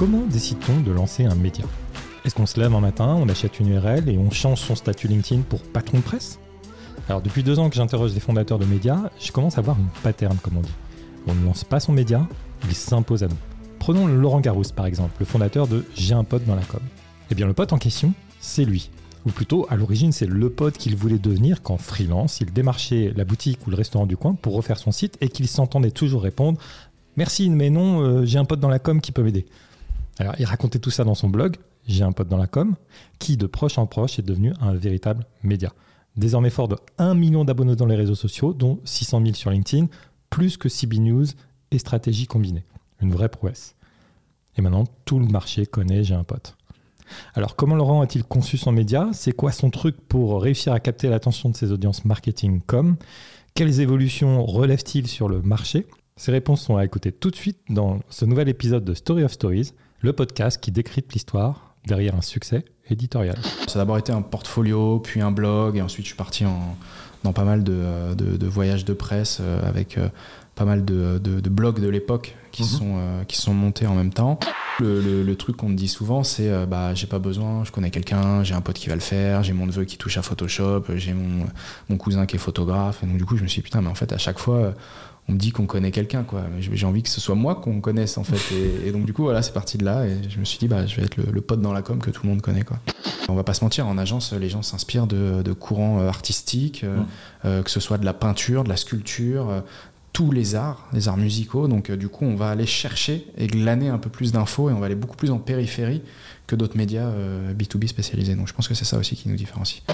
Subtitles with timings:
[0.00, 1.66] Comment décide-t-on de lancer un média?
[2.24, 5.08] Est-ce qu'on se lève un matin, on achète une URL et on change son statut
[5.08, 6.40] LinkedIn pour patron de presse?
[7.06, 9.90] Alors depuis deux ans que j'interroge des fondateurs de médias, je commence à voir une
[10.02, 10.72] pattern comme on dit.
[11.26, 12.26] On ne lance pas son média,
[12.64, 13.36] il s'impose à nous.
[13.78, 16.80] Prenons Laurent Garousse par exemple, le fondateur de J'ai un pote dans la com.
[17.30, 18.88] Eh bien le pote en question, c'est lui.
[19.26, 23.24] Ou plutôt, à l'origine, c'est le pote qu'il voulait devenir quand freelance, il démarchait la
[23.24, 26.58] boutique ou le restaurant du coin pour refaire son site et qu'il s'entendait toujours répondre
[27.16, 29.44] Merci, mais non, euh, j'ai un pote dans la com qui peut m'aider.
[30.20, 31.56] Alors, il racontait tout ça dans son blog,
[31.88, 32.76] J'ai un pote dans la com,
[33.18, 35.72] qui de proche en proche est devenu un véritable média.
[36.14, 39.86] Désormais fort de 1 million d'abonnés dans les réseaux sociaux, dont 600 000 sur LinkedIn,
[40.28, 41.24] plus que CB News
[41.70, 42.64] et stratégie combinée.
[43.00, 43.76] Une vraie prouesse.
[44.58, 46.54] Et maintenant, tout le marché connaît J'ai un pote.
[47.32, 49.08] Alors, comment Laurent a-t-il conçu son média?
[49.14, 52.96] C'est quoi son truc pour réussir à capter l'attention de ses audiences marketing com?
[53.54, 55.86] Quelles évolutions relève-t-il sur le marché?
[56.16, 59.32] Ces réponses sont à écouter tout de suite dans ce nouvel épisode de Story of
[59.32, 63.38] Stories, le podcast qui décrypte l'histoire derrière un succès éditorial.
[63.66, 66.44] Ça a d'abord été un portfolio, puis un blog, et ensuite je suis parti
[67.22, 70.08] dans pas mal de, voyages de presse euh, avec euh,
[70.54, 72.68] pas mal de, blogs de l'époque qui, mhm.
[72.68, 74.38] sont, euh, qui sont montés en même temps.
[74.80, 78.54] Le, truc qu'on me dit souvent, c'est bah, j'ai pas besoin, je connais quelqu'un, j'ai
[78.54, 81.46] un pote qui va le faire, j'ai mon neveu qui touche à Photoshop, j'ai mon,
[81.90, 83.02] mon cousin qui est photographe.
[83.02, 84.74] Et donc, du coup, je me suis dit, putain, mais en fait, à chaque fois,
[85.30, 86.42] on me dit qu'on connaît quelqu'un, quoi.
[86.58, 88.52] J'ai envie que ce soit moi qu'on connaisse, en fait.
[88.84, 90.04] Et, donc, du coup, voilà, c'est parti de là.
[90.04, 92.10] Et je me suis dit, bah, je vais être le, pote dans la com que
[92.10, 92.78] tout le monde connaît, quoi.
[93.28, 96.98] On va pas se mentir, en agence, les gens s'inspirent de, courants euh, artistiques, euh,
[97.44, 99.62] euh, que ce soit de la peinture, de la sculpture,
[100.12, 101.68] tous les arts, les arts musicaux.
[101.68, 104.80] Donc, du coup, on va aller chercher et glaner un peu plus d'infos et on
[104.80, 106.02] va aller beaucoup plus en périphérie
[106.48, 107.08] que d'autres médias
[107.56, 108.34] B2B spécialisés.
[108.34, 109.84] Donc, je pense que c'est ça aussi qui nous différencie.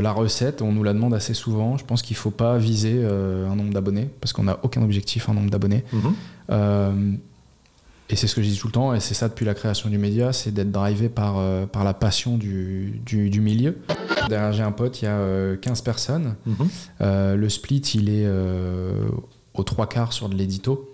[0.00, 1.76] La recette, on nous la demande assez souvent.
[1.76, 4.82] Je pense qu'il ne faut pas viser euh, un nombre d'abonnés, parce qu'on n'a aucun
[4.82, 5.84] objectif en nombre d'abonnés.
[5.92, 6.14] Mhm.
[6.50, 7.12] Euh,
[8.08, 9.88] et c'est ce que je dis tout le temps, et c'est ça depuis la création
[9.88, 13.78] du média, c'est d'être drivé par, euh, par la passion du, du, milieu.
[14.28, 16.36] Derrière J'ai un pote, il y a 15 personnes.
[16.46, 16.68] Mhm.
[17.00, 18.28] le split, il est
[19.54, 20.92] aux trois quarts sur de l'édito.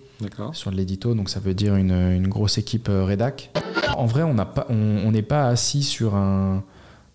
[0.53, 3.51] Sur de l'édito, donc ça veut dire une, une grosse équipe rédac.
[3.97, 6.63] En vrai, on n'est pas, on, pas assis sur un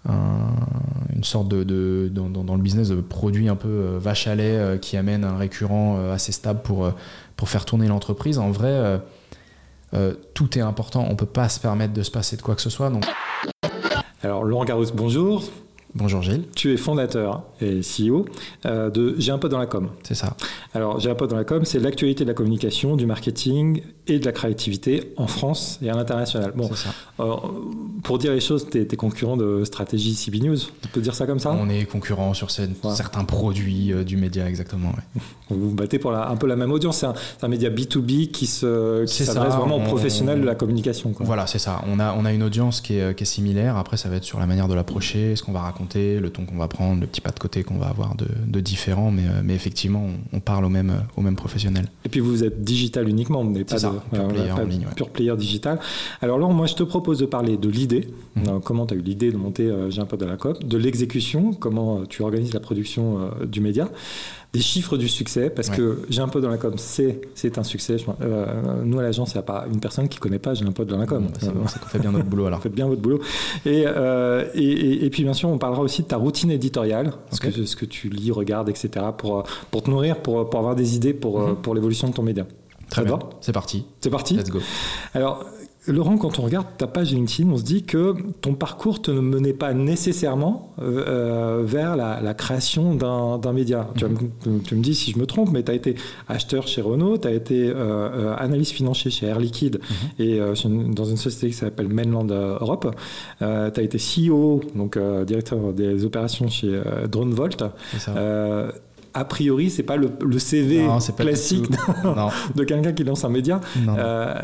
[0.08, 4.78] une sorte de, dans, le business de produit un peu euh, vache à lait euh,
[4.78, 6.92] qui amène un récurrent euh, assez stable pour,
[7.36, 8.38] pour faire tourner l'entreprise.
[8.38, 9.02] En vrai,
[10.34, 11.06] tout est important.
[11.08, 12.90] On ne peut pas se permettre de se passer de quoi que ce soit.
[12.90, 13.06] Donc...
[14.22, 15.44] Alors Laurent Garous, bonjour.
[15.98, 16.44] Bonjour Gilles.
[16.56, 18.26] Tu es fondateur et CEO
[18.64, 19.90] de J'ai un pote dans la com.
[20.04, 20.38] C'est ça.
[20.76, 24.20] Alors J'ai un pote dans la com, c'est l'actualité de la communication, du marketing et
[24.20, 26.54] de la créativité en France et à l'international.
[26.56, 26.90] Bon, ça.
[28.04, 30.58] pour dire les choses, tu es, concurrent de stratégie CB News.
[30.58, 31.52] Tu peux dire ça comme ça?
[31.52, 34.92] On est concurrent sur certains produits euh, du média, exactement.
[35.50, 37.06] Vous vous battez pour la, un peu la même audience.
[37.40, 41.14] C'est un, média B2B qui s'adresse vraiment aux professionnels de la communication.
[41.22, 41.82] Voilà, c'est ça.
[41.88, 43.78] On a, on a une audience qui est, qui est, similaire.
[43.78, 46.46] Après, ça va être sur la manière de l'approcher, ce qu'on va raconter, le ton
[46.46, 49.12] qu'on va prendre, le petit pas de côté qu'on va avoir de, de différent.
[49.12, 51.88] Mais, euh, mais effectivement, on, parle aux mêmes, aux mêmes professionnels.
[52.06, 54.86] Et puis vous êtes digital uniquement, vous n'êtes pas ça, pure player en ligne.
[54.96, 55.80] Pure player digital.
[56.22, 58.08] Alors là, moi, je te propose de parler de l'idée.
[58.36, 58.62] Mhm.
[58.64, 60.78] Comment tu as eu l'idée de monter euh, J'ai un peu de la COP, de
[60.78, 63.90] l'exécution, comment euh, tu organises la production euh, du média
[64.54, 67.98] des chiffres du succès, parce que j'ai un peu dans la com, c'est, un succès.
[68.22, 68.46] Euh,
[68.84, 70.72] nous, à l'agence, il n'y a pas une personne qui ne connaît pas j'ai un
[70.72, 71.28] peu dans la com.
[71.40, 72.62] c'est bon, qu'on fait bien notre boulot alors.
[72.68, 73.20] Faites bien votre boulot.
[73.66, 77.40] Et, euh, et, et, puis, bien sûr, on parlera aussi de ta routine éditoriale, ce,
[77.40, 80.96] que, ce que tu lis, regardes, etc., pour, pour te nourrir, pour, pour avoir des
[80.96, 81.56] idées pour, mhm.
[81.58, 82.46] pour l'évolution de ton média.
[82.90, 83.20] Très bien.
[83.42, 83.86] C'est parti.
[84.00, 84.36] C'est parti?
[84.36, 84.60] Let's go.
[85.14, 85.46] Alors,
[85.88, 89.54] Laurent, quand on regarde ta page LinkedIn, on se dit que ton parcours ne menait
[89.54, 93.88] pas nécessairement euh, euh, vers la, création d'un média.
[93.96, 95.96] tu, me dis si je me trompe, mais tu as été
[96.28, 100.26] acheteur chez Renault, tu as été euh, analyste financier chez Air Liquide mhm.
[100.26, 100.40] et
[100.94, 102.94] dans une société qui s'appelle Mainland Europe.
[103.40, 107.64] tu as été CEO, donc directeur des opérations chez DroneVolt
[109.18, 110.86] a priori, c'est pas le, CV
[111.18, 111.66] classique
[112.56, 113.60] de quelqu'un qui lance un média.
[113.88, 114.36] Euh,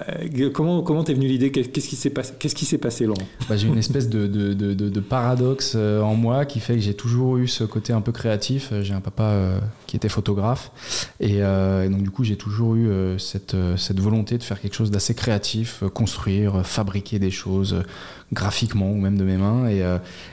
[0.51, 1.51] comment comment t'es venu l'idée?
[1.51, 3.21] Qu'est-ce qui s'est passé Qu'est-ce qui s'est passé, Laurent?
[3.48, 6.95] Bah, J'ai une espèce de, de, de, paradoxe euh, en moi qui fait que j'ai
[6.95, 8.69] toujours eu ce côté un peu créatif.
[8.71, 9.59] Euh, j'ai un papa
[9.94, 10.72] qui était photographe.
[11.19, 15.13] Et, donc du coup j'ai toujours eu cette, cette volonté de faire quelque chose d'assez
[15.13, 17.84] créatif, construire, fabriquer des choses
[18.31, 19.69] graphiquement ou même de mes mains.
[19.69, 19.84] Et,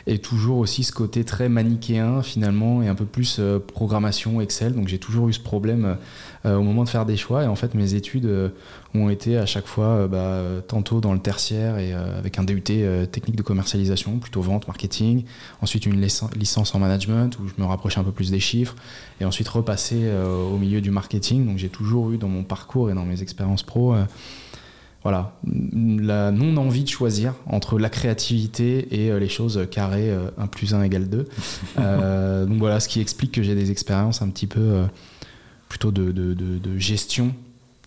[0.06, 3.38] et, toujours aussi ce côté très manichéen finalement et un peu plus
[3.74, 4.72] programmation Excel.
[4.72, 5.98] Donc j'ai toujours eu ce problème
[6.44, 7.44] au moment de faire des choix.
[7.44, 8.28] Et en fait mes études
[8.94, 12.62] ont été à chaque fois bah, tantôt dans le tertiaire et avec un DUT
[13.12, 15.24] technique de commercialisation plutôt vente marketing.
[15.60, 18.74] Ensuite une licence en management où je me rapprochais un peu plus des chiffres.
[19.20, 20.10] Et ensuite repasser
[20.50, 21.46] au milieu du marketing.
[21.46, 23.94] Donc j'ai toujours eu dans mon parcours et dans mes expériences pro
[25.02, 30.82] voilà, la non-envie de choisir entre la créativité et les choses carrées 1 plus 1
[30.82, 31.28] égale 2.
[32.46, 34.82] donc voilà, ce qui explique que j'ai des expériences un petit peu
[35.70, 37.32] plutôt de, de, de gestion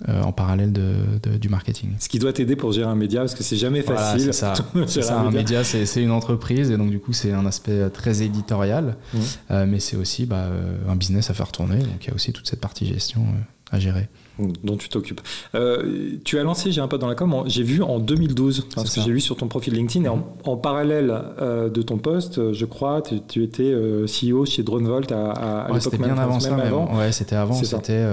[0.09, 1.91] euh, en parallèle de, du marketing.
[1.99, 4.33] Ce qui doit t'aider pour gérer un média, parce que c'est jamais facile.
[4.33, 5.19] c'est ça.
[5.19, 9.19] un, média, c'est une entreprise, et donc du coup, c'est un aspect très éditorial, mmh.
[9.51, 12.15] euh, mais c'est aussi bah, euh, un business à faire tourner, donc il y a
[12.15, 13.23] aussi toute cette partie gestion
[13.71, 14.09] à gérer
[14.39, 15.21] dont tu t'occupes.
[15.53, 18.93] Euh, tu as lancé J'ai un pote dans la com, j'ai vu en 2012, parce
[18.93, 20.61] que j'ai vu sur ton profil LinkedIn, et en, mhm.
[20.61, 25.71] parallèle euh, de ton poste, je crois, tu, étais euh, CEO chez DroneVolt à, à,
[25.71, 26.97] ouais, C'était bien avant ça, avant.
[26.97, 28.03] Ouais, c'était avant, c'était,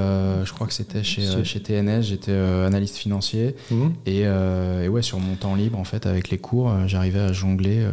[0.45, 3.93] je crois que c'était chez, chez TNS, j'étais analyste financier, mhm.
[4.07, 7.87] et, et, ouais, sur mon temps libre, en fait, avec les cours, j'arrivais à jongler,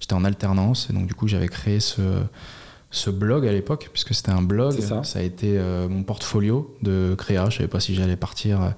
[0.00, 2.00] j'étais en alternance, et donc du coup, j'avais créé ce
[2.94, 5.02] ce blog à l'époque, puisque c'était un blog, ça.
[5.18, 7.50] a été euh, mon portfolio de créa.
[7.50, 8.72] Je savais pas si j'allais partir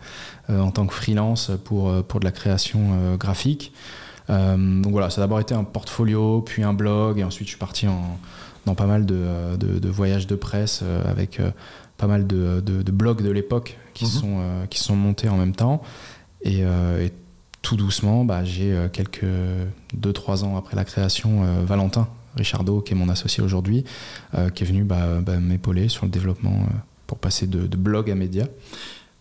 [0.48, 3.72] euh, en tant que freelance pour, euh, pour de la création graphique.
[4.28, 7.58] donc voilà, ça a d'abord été un portfolio, puis un blog, et ensuite je suis
[7.58, 8.18] parti en,
[8.64, 11.40] dans pas mal de, de, voyages de presse avec
[11.98, 14.10] pas mal de, de blogs de l'époque qui, mhm.
[14.10, 14.40] sont
[14.70, 15.82] qui sont montés en même temps.
[16.42, 16.64] Et,
[17.62, 19.26] tout doucement, bah, j'ai quelques
[20.00, 23.84] 2-3 ans après la création, Valentin, Richardo, qui est mon associé aujourd'hui,
[24.34, 26.74] euh, qui est venu bah, bah, m'épauler sur le développement euh,
[27.06, 28.46] pour passer de, blog à média.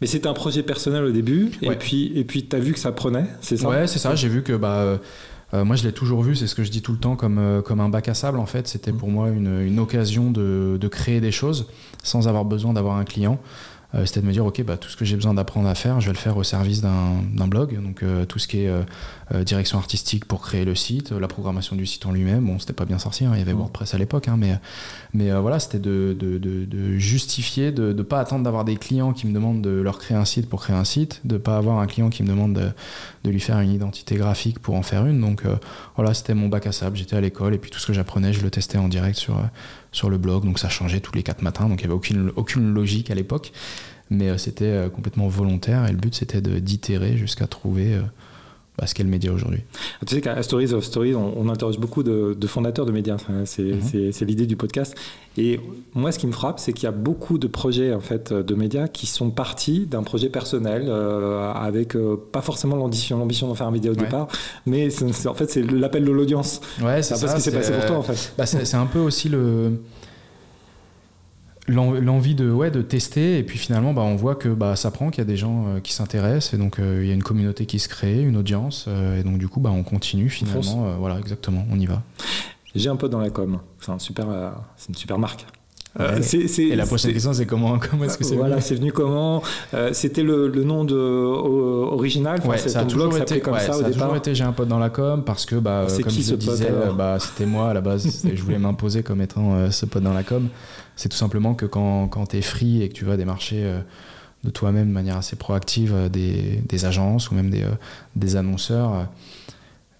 [0.01, 2.79] Mais c'était un projet personnel au début, et puis et puis tu as vu que
[2.79, 3.69] ça prenait, c'est ça?
[3.69, 4.13] Ouais, c'est ça.
[4.13, 4.99] J'ai vu que bah,
[5.53, 7.61] euh, moi, je l'ai toujours vu, c'est ce que je dis tout le temps, comme,
[7.63, 8.39] comme un bac à sable.
[8.39, 8.97] En fait, c'était mm.
[8.97, 11.67] pour moi une, une occasion de, de, créer des choses
[12.03, 13.39] sans avoir besoin d'avoir un client.
[13.95, 16.01] Euh, c'était de me dire, ok, bah, tout ce que j'ai besoin d'apprendre à faire,
[16.01, 17.81] je vais le faire au service d'un blog.
[17.81, 21.75] Donc euh, tout ce qui est euh, direction artistique pour créer le site, la programmation
[21.75, 22.45] du site en lui-même.
[22.45, 23.57] Bon, c'était pas bien sorti, hein, il y avait mm.
[23.57, 24.59] WordPress à l'époque, hein, mais,
[25.13, 29.27] mais voilà, c'était de, de, de, justifier, de ne pas attendre d'avoir des clients qui
[29.27, 31.87] me demandent de leur créer un site pour créer un site, de pas avoir un
[31.87, 35.19] client qui me demande de, lui faire une identité graphique pour en faire une.
[35.19, 35.43] Donc
[35.95, 36.95] voilà, c'était mon bac à sable.
[36.95, 39.35] J'étais à l'école et puis tout ce que j'apprenais, je le testais en direct sur
[39.95, 42.31] sur le blog, donc ça changeait tous les quatre matins, donc il n'y avait aucune,
[42.35, 43.53] aucune logique à l'époque,
[44.09, 47.99] mais euh, c'était euh, complètement volontaire et le but c'était d'itérer jusqu'à trouver
[48.77, 49.61] euh, bah, ce qu'est le média aujourd'hui.
[50.05, 53.17] Tu sais qu'à Stories of Stories, on, interroge beaucoup de, fondateurs de médias.
[53.29, 53.45] Mhm.
[53.45, 54.95] C'est l'idée du podcast.
[55.37, 55.59] Et
[55.93, 58.55] moi, ce qui me frappe, c'est qu'il y a beaucoup de projets en fait de
[58.55, 61.95] médias qui sont partis d'un projet personnel, avec
[62.31, 64.27] pas forcément l'ambition, l'ambition d'en faire un média au départ,
[64.65, 64.87] mais
[65.27, 66.61] en fait c'est l'appel de l'audience.
[66.81, 67.27] Ouais, c'est ça.
[67.27, 68.33] ce qui s'est passé pour toi en fait.
[68.37, 69.73] Bah, c'est un peu aussi le
[71.67, 73.37] l'envie de, ouais, de tester.
[73.37, 75.67] Et puis finalement bah, on voit que bah, ça prend qu'il y a des gens
[75.67, 76.53] euh, qui s'intéressent.
[76.53, 79.23] Et donc euh, il y a une communauté qui se crée une audience euh, et
[79.23, 82.01] donc du coup bah, on continue finalement voilà exactement on y va.
[82.73, 83.59] J'ai un peu dans la com.
[83.79, 84.27] C'est un super
[84.75, 85.45] c'est une super marque
[85.99, 89.41] et la prochaine question, c'est comment, comment est-ce que c'est Voilà, c'est venu comment
[89.91, 93.91] C'était le, le, nom de, original ouais, ça, a toujours été comme ça, ça a
[93.91, 96.71] toujours été J'ai un pote dans la com parce que, bah, comme je le disais,
[96.97, 98.25] bah, c'était moi à la base.
[98.33, 100.49] je voulais m'imposer comme étant ce pote dans la com.
[100.95, 103.79] C'est tout simplement que quand, quand tu es free et que tu vas démarcher euh,
[104.43, 107.71] de toi-même de manière assez proactive euh, des, des, agences ou même des, euh,
[108.15, 109.07] des annonceurs,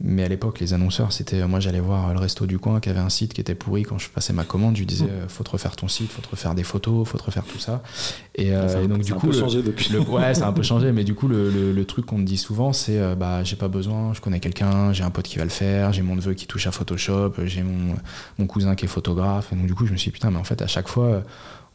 [0.08, 3.00] mais à l'époque, les annonceurs, c'était moi j'allais voir le resto du coin qui avait
[3.00, 3.84] un site qui était pourri.
[3.84, 5.30] Quand je passais ma commande, je lui disais mmh.
[5.30, 7.82] faut te refaire ton site, faut te refaire des photos, faut te refaire tout ça.
[8.36, 8.52] Et,
[8.88, 9.92] donc du coup, un peu changé depuis.
[9.92, 12.26] Le, ouais, ça a un peu changé, mais du coup le, le, truc qu'on me
[12.26, 15.44] dit souvent, c'est bah j'ai pas besoin, je connais quelqu'un, j'ai un pote qui va
[15.44, 17.96] le faire, j'ai mon neveu qui touche à Photoshop, j'ai mon,
[18.38, 19.52] mon cousin qui est photographe.
[19.54, 21.24] Et donc du coup, je me suis dit putain, mais en fait à chaque fois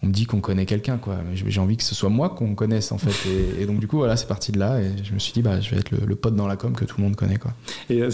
[0.02, 1.16] on me dit qu'on connaît quelqu'un, quoi.
[1.34, 3.28] J'ai envie que ce soit moi qu'on connaisse, en fait.
[3.60, 4.80] Et, donc, du coup, voilà, c'est parti de là.
[4.80, 6.86] Et je me suis dit, bah, je vais être le, pote dans la com que
[6.86, 7.52] tout le monde connaît, quoi.
[7.90, 8.10] Et euh,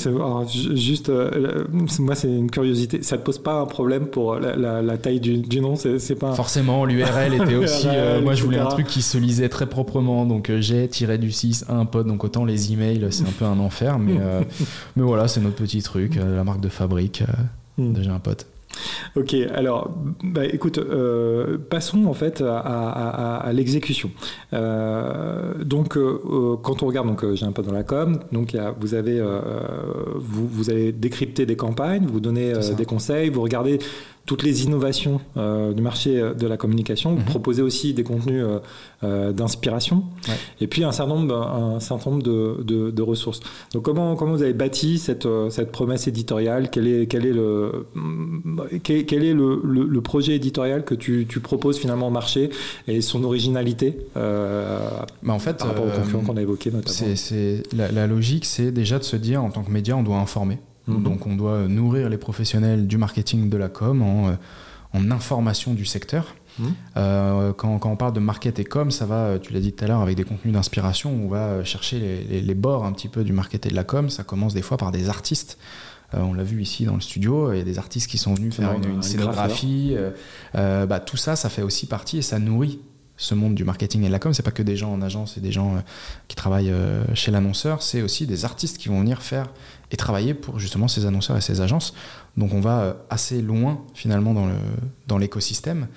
[0.74, 3.04] juste, euh, moi, c'est une curiosité.
[3.04, 5.76] Ça te pose pas un problème pour la, taille du, nom?
[5.76, 6.34] C'est pas.
[6.34, 7.86] Forcément, l'URL était aussi.
[7.88, 10.26] Euh, moi, je voulais un truc qui se lisait très proprement.
[10.26, 12.08] Donc, j'ai tiré du 6 un pote.
[12.08, 14.00] Donc, autant les emails, c'est un peu un enfer.
[14.00, 14.16] Mais,
[14.96, 16.16] mais voilà, c'est notre petit truc.
[16.16, 17.22] la marque de fabrique.
[17.78, 17.92] Hmm.
[17.92, 18.46] Déjà un pote.
[19.16, 24.10] Ok, alors, bah, écoute, euh, passons en fait à, l'exécution.
[24.52, 28.94] Euh, donc, euh, quand on regarde, donc j'ai un peu dans la com, donc vous
[28.94, 29.20] avez,
[30.16, 33.78] vous, vous avez décrypté des campagnes, vous donnez des conseils, vous regardez
[34.26, 37.24] toutes les innovations euh, du marché euh, de la communication, mhm.
[37.24, 38.44] proposer aussi des contenus
[39.04, 40.02] euh, d'inspiration,
[40.60, 43.40] et puis un certain nombre, un certain nombre de, de, ressources.
[43.72, 46.70] Donc comment, comment vous avez bâti cette, cette promesse éditoriale?
[46.70, 47.86] Quel est, quel est, le,
[48.82, 52.50] quel, est le, le, projet éditorial que tu, tu, proposes finalement au marché
[52.88, 57.14] et son originalité bah en fait, par rapport aux concurrents qu'on a évoqués notamment?
[57.72, 60.58] la logique, c'est déjà de se dire en tant que média, on doit informer.
[60.86, 61.02] Mhm.
[61.02, 64.32] Donc on doit nourrir les professionnels du marketing de la com en, euh,
[64.92, 66.34] en information du secteur.
[66.58, 66.68] Mmh.
[67.58, 69.88] quand, quand, on parle de market et com, ça va, tu l'as dit tout à
[69.88, 73.34] l'heure, avec des contenus d'inspiration, on va chercher les, les, bords un petit peu du
[73.34, 74.08] market et de la com.
[74.08, 75.58] Ça commence des fois par des artistes.
[76.14, 78.54] on l'a vu ici dans le studio, il y a des artistes qui sont venus
[78.54, 79.94] faire une, une scénographie.
[80.54, 82.80] bah, tout ça, ça fait aussi partie et ça nourrit
[83.16, 85.36] ce monde du marketing et de la com, c'est pas que des gens en agence
[85.36, 85.80] et des gens euh,
[86.28, 89.48] qui travaillent euh, chez l'annonceur, c'est aussi des artistes qui vont venir faire
[89.90, 91.94] et travailler pour justement ces annonceurs et ces agences.
[92.36, 94.56] Donc on va euh, assez loin finalement dans, le,
[95.06, 95.88] dans l'écosystème.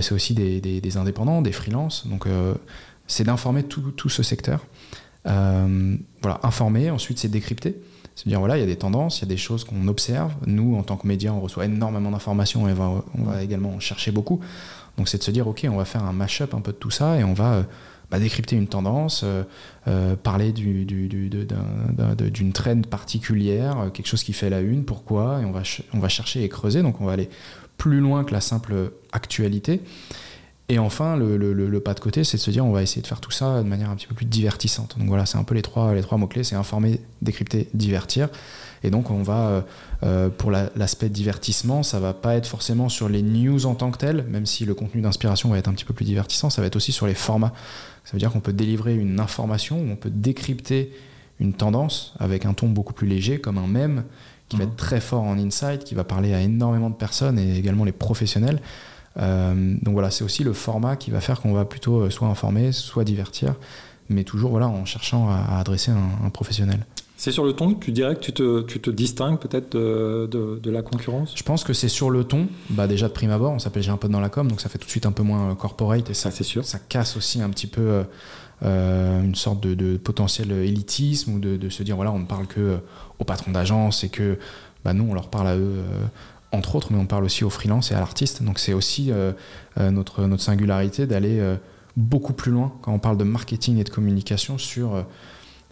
[0.00, 2.06] c'est aussi des, des, indépendants, des freelances.
[2.06, 2.26] Donc
[3.06, 4.64] c'est d'informer tout, tout, ce secteur.
[5.24, 7.76] voilà, informer, ensuite c'est décrypter.
[8.16, 10.32] C'est-à-dire, voilà, il y a des tendances, il y a des choses qu'on observe.
[10.46, 14.10] Nous, en tant que médias, on reçoit énormément d'informations et on va également en chercher
[14.10, 14.40] beaucoup.
[14.96, 16.90] Donc c'est de se dire, ok, on va faire un mash-up un peu de tout
[16.90, 17.62] ça et on va euh,
[18.10, 19.42] bah, décrypter une tendance, euh,
[19.88, 25.52] euh, parler d'une du, trend particulière, quelque chose qui fait la une, pourquoi, et on
[25.52, 27.28] va, chercher et creuser, donc on va aller
[27.76, 29.80] plus loin que la simple actualité.
[30.68, 33.20] Et enfin, le, pas de côté, c'est de se dire on va essayer de faire
[33.20, 34.98] tout ça de manière un petit peu plus divertissante.
[34.98, 38.28] Donc voilà, c'est un peu les trois, mots-clés, c'est informer, décrypter, divertir.
[38.82, 39.60] Et donc on va, euh,
[40.02, 43.98] euh, pour l'aspect divertissement, ça va pas être forcément sur les news en tant que
[43.98, 46.66] telles, même si le contenu d'inspiration va être un petit peu plus divertissant, ça va
[46.66, 47.52] être aussi sur les formats.
[48.06, 50.92] Ça veut dire qu'on peut délivrer une information, on peut décrypter
[51.40, 54.04] une tendance avec un ton beaucoup plus léger, comme un mème,
[54.48, 54.70] qui va mhm.
[54.70, 57.90] être très fort en insight, qui va parler à énormément de personnes et également les
[57.90, 58.60] professionnels.
[59.18, 62.70] Euh, donc voilà, c'est aussi le format qui va faire qu'on va plutôt soit informer,
[62.70, 63.56] soit divertir,
[64.08, 66.86] mais toujours voilà, en cherchant à, adresser un professionnel.
[67.16, 70.28] C'est sur le ton que tu dirais que tu te, tu te distingues peut-être de,
[70.62, 71.32] de, la concurrence?
[71.34, 72.46] Je pense que c'est sur le ton.
[72.68, 74.68] Bah déjà de prime abord, on s'appelle J'ai un peu dans la com, donc ça
[74.68, 76.64] fait tout de suite un peu moins euh, corporate et ça, c'est sûr.
[76.64, 78.02] ça casse aussi un petit peu euh,
[78.64, 82.46] euh, une sorte de, de, potentiel élitisme ou de, se dire voilà on ne parle
[82.46, 82.78] que
[83.18, 84.38] aux patrons d'agence et que
[84.84, 85.76] bah, nous on leur parle à eux
[86.52, 88.42] entre autres, mais on parle aussi aux freelances et à l'artiste.
[88.42, 89.10] Donc c'est aussi
[89.78, 91.42] notre, notre singularité d'aller
[91.96, 95.04] beaucoup plus loin quand on parle de marketing et de communication sur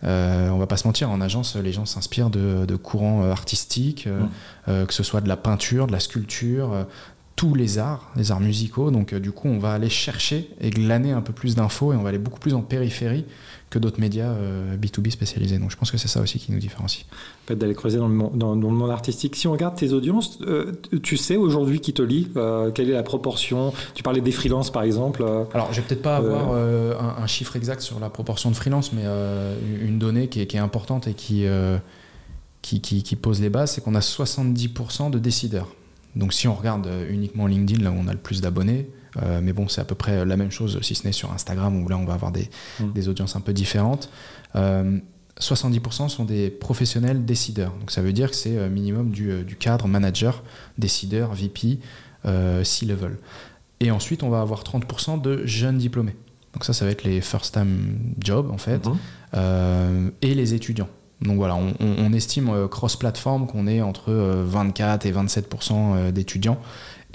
[0.05, 4.07] euh, on va pas se mentir, en agence, les gens s'inspirent de, courants euh, artistiques,
[4.07, 4.23] euh,
[4.69, 6.87] euh, que ce soit de la peinture, de la sculpture,
[7.37, 8.91] tous les arts, les arts musicaux.
[8.91, 12.03] Donc, du coup, on va aller chercher et glaner un peu plus d'infos et on
[12.03, 13.25] va aller beaucoup plus en périphérie
[13.71, 14.33] que d'autres médias
[14.81, 15.59] B2B spécialisés.
[15.59, 17.07] Donc, je pense que c'est ça aussi qui nous différencie.
[17.47, 19.35] Peut-être d'aller creuser dans le, monde, dans, le, monde, artistique.
[19.35, 20.39] Si on regarde tes audiences,
[21.03, 22.29] tu sais aujourd'hui qui te lit
[22.75, 23.73] Quelle est la proportion?
[23.95, 25.25] Tu parlais des freelances, par exemple.
[25.53, 29.05] Alors, je vais peut-être pas avoir un, chiffre exact sur la proportion de freelance, mais
[29.83, 31.45] une donnée qui est, qui est, importante et qui,
[32.63, 35.69] qui, qui, pose les bases, c'est qu'on a 70% de décideurs.
[36.17, 38.89] Donc si on regarde uniquement LinkedIn, là où on a le plus d'abonnés,
[39.23, 41.83] euh, mais bon, c'est à peu près la même chose, si ce n'est sur Instagram,
[41.83, 42.49] où là on va avoir des,
[42.81, 42.93] mm.
[42.93, 44.11] des audiences un peu différentes.
[44.55, 47.73] 70% euh, sont des professionnels décideurs.
[47.81, 50.43] Donc ça veut dire que c'est euh, minimum du, du, cadre, manager,
[50.79, 51.79] décideur, VP,
[52.63, 53.19] C-level.
[53.81, 56.17] Et ensuite, on va avoir 30% de jeunes diplômés.
[56.55, 58.87] Donc ça, ça va être les first time jobs en fait,
[59.35, 60.13] mm-hmm.
[60.23, 60.89] et les étudiants.
[61.23, 66.59] Donc voilà, on, estime euh, cross-platform qu'on est entre 24 euh, et 27% euh, d'étudiants.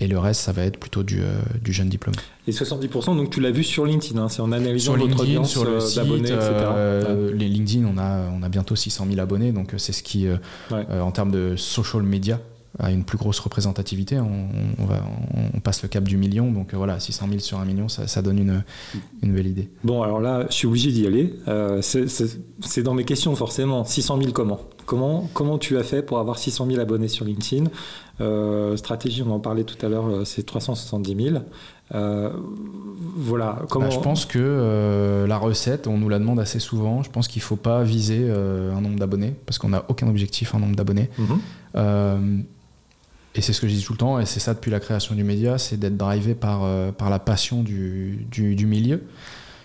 [0.01, 1.21] Et le reste, ça va être plutôt du,
[1.65, 2.17] jeune diplômé.
[2.47, 5.51] Les 70%, donc tu l'as vu sur LinkedIn, hein, c'est en analysant sur votre audience
[5.51, 6.51] sur le d'abonnés, etc.
[7.33, 10.25] Les LinkedIn, on a, on a bientôt 600 000 abonnés, donc c'est ce qui,
[10.71, 12.39] en termes de social media,
[12.79, 14.19] a une plus grosse représentativité.
[14.19, 15.03] On, va,
[15.53, 18.21] on, passe le cap du million, donc voilà, 600 000 sur un million, ça, ça
[18.21, 18.63] donne une,
[19.21, 19.69] une, belle idée.
[19.83, 21.33] Bon, alors là, je suis obligé d'y aller.
[21.47, 23.83] Euh, c'est dans mes questions forcément.
[23.83, 24.61] 600 000 comment?
[24.85, 27.65] Comment, comment tu as fait pour avoir 600 000 abonnés sur LinkedIn?
[28.21, 31.43] Euh, Stratégie, on en parlait tout à l'heure, euh, c'est 370 000.
[33.17, 33.59] voilà.
[33.69, 33.85] Comment...
[33.85, 37.03] Bah, je pense que la recette, on nous la demande assez souvent.
[37.03, 40.55] Je pense qu'il ne faut pas viser un nombre d'abonnés parce qu'on n'a aucun objectif
[40.55, 41.09] en nombre d'abonnés.
[41.19, 42.43] Mm-hmm.
[43.39, 45.15] Et c'est ce que je dis tout le temps, et c'est ça depuis la création
[45.15, 49.01] du média, c'est d'être drivé par, euh, par la passion du, du, milieu.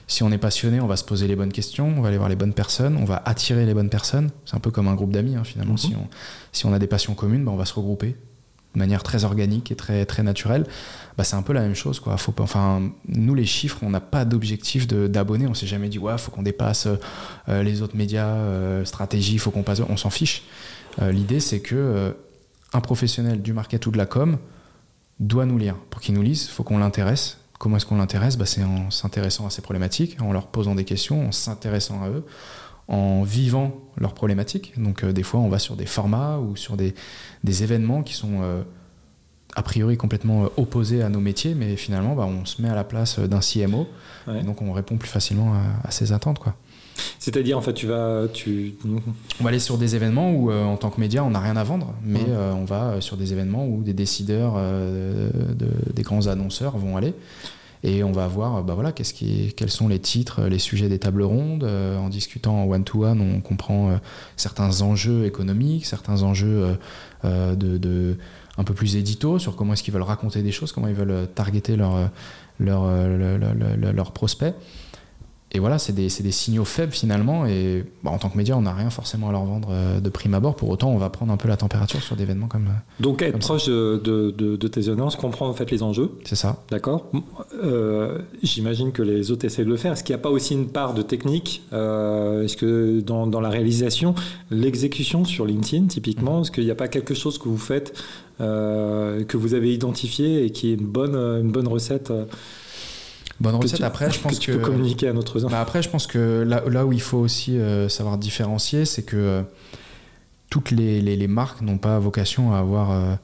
[0.06, 2.28] Si on est passionné, on va se poser les bonnes questions, on va aller voir
[2.28, 4.30] les bonnes personnes, on va attirer les bonnes personnes.
[4.44, 5.72] C'est un peu comme un groupe d'amis, hein, finalement.
[5.72, 5.78] Mhm.
[5.78, 6.06] si, on,
[6.52, 8.14] si on a des passions communes, bah, on va se regrouper
[8.74, 10.68] de manière très organique et très, très naturelle.
[11.18, 11.98] Bah, c'est un peu la même chose.
[11.98, 12.16] Quoi.
[12.16, 15.48] Faut enfin, nous, les chiffres, on n'a pas d'objectif d'abonnés.
[15.48, 16.86] On s'est jamais dit, ouais, faut qu'on dépasse
[17.48, 19.80] euh, les autres médias, euh, stratégie, faut qu'on passe.
[19.88, 20.44] On s'en fiche.
[21.00, 22.14] L'idée, c'est que
[22.74, 24.36] un professionnel du market ou de la com
[25.20, 25.76] doit nous lire.
[25.90, 27.38] Pour qu'il nous lise, il faut qu'on l'intéresse.
[27.58, 28.36] Comment est-ce qu'on l'intéresse?
[28.36, 32.08] Bah, C'est en s'intéressant à ces problématiques, en leur posant des questions, en s'intéressant à
[32.08, 32.24] eux,
[32.88, 34.74] en vivant leurs problématiques.
[34.76, 36.94] Donc euh, des fois, on va sur des formats ou sur des,
[37.44, 38.62] des événements qui sont euh,
[39.54, 42.74] a priori complètement euh, opposés à nos métiers, mais finalement, bah, on se met à
[42.74, 43.86] la place d'un CMO,
[44.28, 46.40] et donc on répond plus facilement à, à ces attentes.
[46.40, 46.56] Quoi.
[47.18, 48.24] C'est-à-dire, en fait, tu vas.
[48.32, 48.74] Tu...
[49.40, 51.56] On va aller sur des événements où, euh, en tant que média, on n'a rien
[51.56, 56.02] à vendre, mais euh, on va sur des événements où des décideurs, euh, de- des
[56.02, 57.14] grands annonceurs vont aller.
[57.86, 60.88] Et on va voir, euh, bah voilà, qu'est-ce qui, quels sont les titres, les sujets
[60.88, 61.64] des tables rondes.
[61.64, 63.96] Euh, en discutant en one-to-one, on comprend euh,
[64.36, 66.74] certains enjeux économiques, certains enjeux euh,
[67.24, 68.16] euh, de, de-
[68.56, 71.10] un peu plus édito sur comment est-ce qu'ils veulent raconter des choses, comment ils veulent
[71.10, 72.10] euh, targeter leurs
[72.60, 74.54] leur, leur, leur, leur- leurs prospects.
[75.56, 77.46] Et voilà, c'est des, signaux faibles finalement.
[77.46, 80.08] Et bah, en tant que média, on n'a rien forcément à leur vendre euh, de
[80.08, 80.56] prime abord.
[80.56, 82.66] Pour autant, on va prendre un peu la température sur des événements comme.
[82.66, 85.84] euh, Donc, être Comme proche de, de, de- de tes audiences, comprendre en fait les
[85.84, 86.10] enjeux.
[86.24, 86.64] C'est ça.
[86.70, 87.06] D'accord.
[87.62, 89.92] Euh, J'imagine que les autres essaient de le faire.
[89.92, 93.40] Est-ce qu'il n'y a pas aussi une part de technique euh, Est-ce que dans, dans
[93.40, 94.16] la réalisation,
[94.50, 97.94] l'exécution sur LinkedIn, typiquement, est-ce qu'il n'y a pas quelque chose que vous faites,
[98.40, 102.12] que vous avez identifié et qui est une bonne, une bonne recette
[103.40, 103.78] Bonne que recette.
[103.78, 104.56] tu- Après, je pense tu que.
[104.58, 107.58] peux communiquer à notre Bah après, je pense que là, là où il faut aussi
[107.58, 109.42] euh, savoir différencier, c'est que euh,
[110.50, 113.14] toutes les, les- les marques n'ont pas vocation à avoir euh,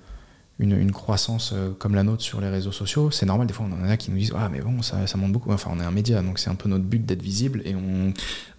[0.61, 3.11] une, une croissance euh, comme la nôtre sur les réseaux sociaux.
[3.11, 5.17] C'est normal, des fois, on en a qui nous disent Ah, mais bon, ça, ça
[5.17, 5.51] monte beaucoup.
[5.51, 7.63] Enfin, on est un média, donc c'est un peu notre but d'être visible.
[7.65, 8.13] Et on.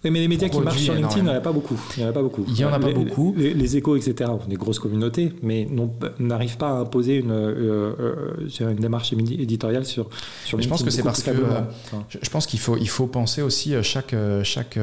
[0.04, 1.78] Oui, mais les médias qui marchent sur LinkedIn, il n'y en a pas beaucoup.
[1.96, 2.44] Il y en a pas beaucoup.
[2.48, 3.34] Il y en a pas Les- beaucoup.
[3.36, 5.68] Les, les échos, etc., ont des grosses communautés, mais
[6.18, 7.94] n'arrivent pas à imposer une, euh,
[8.60, 10.08] euh, une démarche éditoriale sur,
[10.44, 12.88] sur Mais je pense que c'est parce que, euh, Enfin, Je, pense qu'il faut, il
[12.88, 14.76] faut penser aussi chaque, chaque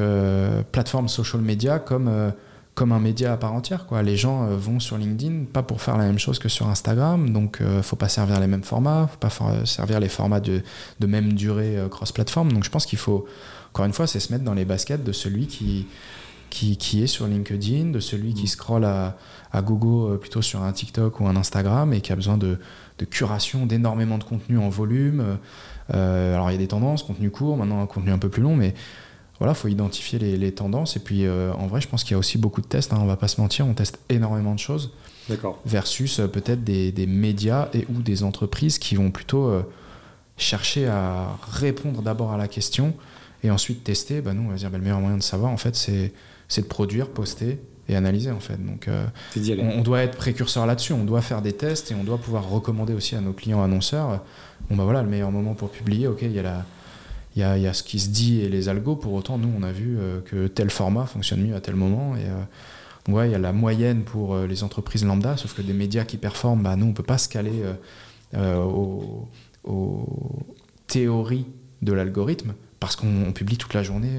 [0.72, 2.32] plateforme social media comme,
[2.80, 3.84] comme un média à part entière.
[3.84, 4.02] Quoi.
[4.02, 7.28] Les gens euh, vont sur LinkedIn pas pour faire la même chose que sur Instagram,
[7.28, 10.62] donc ne faut pas servir les mêmes formats, faut pas servir les formats de,
[10.98, 12.50] de même durée euh, cross-platform.
[12.50, 13.26] Donc je pense qu'il faut,
[13.70, 15.88] encore une fois, c'est se mettre dans les baskets de celui qui,
[16.48, 19.18] qui, qui est sur LinkedIn, de celui qui scrolle à,
[19.52, 22.58] à gogo euh, plutôt sur un TikTok ou un Instagram et qui a besoin de,
[22.98, 25.36] de curation d'énormément de contenu en volume.
[25.92, 28.42] Euh, alors il y a des tendances, contenu court, maintenant un contenu un peu plus
[28.42, 28.72] long, mais
[29.40, 30.96] voilà, faut identifier les, les tendances.
[30.96, 32.98] Et puis euh, en vrai, je pense qu'il y a aussi beaucoup de tests, hein,
[33.00, 34.92] on va pas se mentir, on teste énormément de choses
[35.28, 35.58] D'accord.
[35.64, 39.62] versus euh, peut-être des, des médias et ou des entreprises qui vont plutôt euh,
[40.36, 42.94] chercher à répondre d'abord à la question
[43.42, 44.20] et ensuite tester.
[44.20, 46.12] Bah, nous, on va dire bah, le meilleur moyen de savoir, en fait, c'est
[46.46, 48.58] c'est de produire, poster et analyser, en fait.
[48.64, 52.18] Donc, on, on doit être précurseur là-dessus, on doit faire des tests et on doit
[52.18, 54.24] pouvoir recommander aussi à nos clients annonceurs,
[54.68, 56.64] bon bah voilà, le meilleur moment pour publier, ok, il y a la...
[57.36, 59.70] Il y, a, ce qui se dit et les algos, pour autant, nous, on a
[59.70, 62.16] vu euh, que tel format fonctionne mieux à tel moment.
[62.16, 65.72] Et, euh, il y a la moyenne pour euh, les entreprises lambda, sauf que des
[65.72, 67.62] médias qui performent, bah, nous, on peut pas se caler
[68.34, 69.28] aux,
[70.86, 71.46] théories
[71.82, 74.10] de l'algorithme parce qu'on on publie toute la journée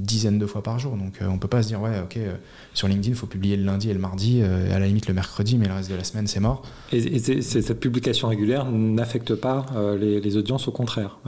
[0.00, 0.96] dizaines de fois par jour.
[0.96, 2.34] Donc, euh, on peut pas se dire, ouais, ok, euh,
[2.74, 5.06] sur LinkedIn, il faut publier le lundi et le mardi, euh, et à la limite
[5.08, 6.62] le mercredi, mais le reste de la semaine, c'est mort.
[6.92, 9.66] Et, cette publication régulière n'affecte pas
[10.00, 11.18] les, les audiences, au contraire.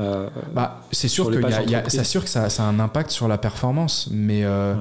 [0.55, 1.99] Bah, c'est sûr que, pages y a- y a- entreprises.
[2.01, 4.75] c'est sûr que ça, ça a un impact sur la performance, mais, Ouais.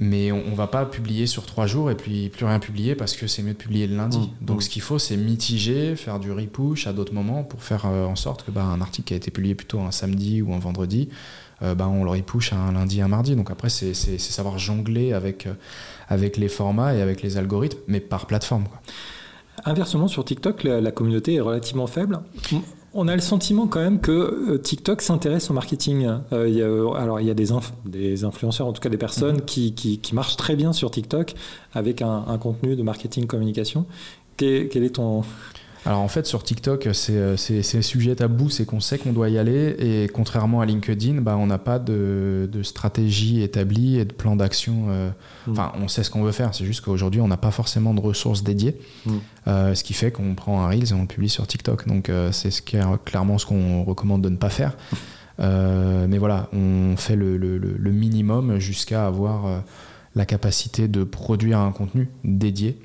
[0.00, 3.16] mais on, on va pas publier sur trois jours et puis plus rien publier parce
[3.16, 4.18] que c'est mieux de publier le lundi.
[4.18, 4.60] Mmh, Donc mmh.
[4.62, 8.44] ce qu'il faut, c'est mitiger, faire du repush à d'autres moments pour faire en sorte
[8.44, 11.08] que bah, un article qui a été publié plutôt un samedi ou un vendredi,
[11.62, 13.34] euh, bah, on le repush à un lundi, un mardi.
[13.34, 15.54] Donc après, c'est savoir jongler avec, euh,
[16.08, 18.64] avec les formats et avec les algorithmes, mais par plateforme.
[19.64, 22.20] Inversement, sur TikTok, la, communauté est relativement faible.
[22.92, 26.08] On a le sentiment quand même que euh, TikTok s'intéresse au marketing.
[26.30, 27.48] Y alors, il y a des,
[27.84, 31.34] des influenceurs, en tout cas des personnes, qui, qui- marchent très bien sur TikTok
[31.72, 33.86] avec un, un contenu de marketing communication.
[34.36, 35.24] Quel est ton.
[35.86, 39.28] Alors en fait sur TikTok c'est euh, c'est- sujet tabou, c'est qu'on sait qu'on doit
[39.28, 44.04] y aller et contrairement à LinkedIn, bah, on n'a pas de, de stratégie établie et
[44.04, 44.86] de plan d'action.
[44.88, 45.10] euh,
[45.46, 45.52] Mm.
[45.52, 48.00] Enfin on sait ce qu'on veut faire, c'est juste qu'aujourd'hui on n'a pas forcément de
[48.00, 49.12] ressources dédiées, Mm.
[49.48, 51.86] Euh, ce qui fait qu'on prend un Reels et on le publie sur TikTok.
[51.86, 54.76] Donc euh, c'est ce qui est clairement ce qu'on recommande de ne pas faire.
[55.38, 59.62] Mais voilà, on fait le, le- minimum jusqu'à avoir
[60.14, 62.78] la capacité de produire un contenu dédié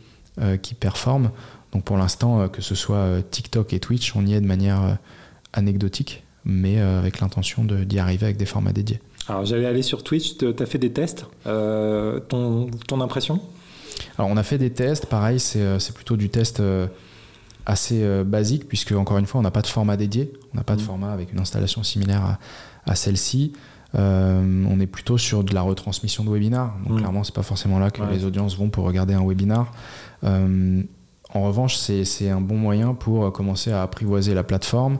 [0.61, 1.31] qui performe.
[1.73, 4.47] Donc pour l'instant, euh, que ce soit euh, TikTok et Twitch, on y est de
[4.47, 4.93] manière euh,
[5.53, 8.99] anecdotique, mais avec l'intention d'y arriver avec des formats dédiés.
[9.27, 11.25] Alors, j'allais aller sur Twitch, tu as fait des tests.
[11.45, 13.39] Euh, ton, ton impression?
[14.17, 16.61] Alors on a fait des tests, pareil, c'est plutôt du test
[17.65, 20.75] assez basique, puisque encore une fois, on n'a pas de format dédié, on n'a pas
[20.75, 20.87] de Mhm.
[20.87, 22.39] format avec une installation similaire à,
[22.91, 23.53] à celle-ci.
[23.93, 26.97] Euh, on est plutôt sur de la retransmission de webinars, donc Mhm.
[26.99, 28.11] clairement, c'est pas forcément là que Ouais.
[28.11, 29.71] les audiences vont pour regarder un webinar.
[30.23, 30.81] Euh,
[31.33, 34.99] en revanche, c'est un bon moyen pour euh, commencer à apprivoiser la plateforme,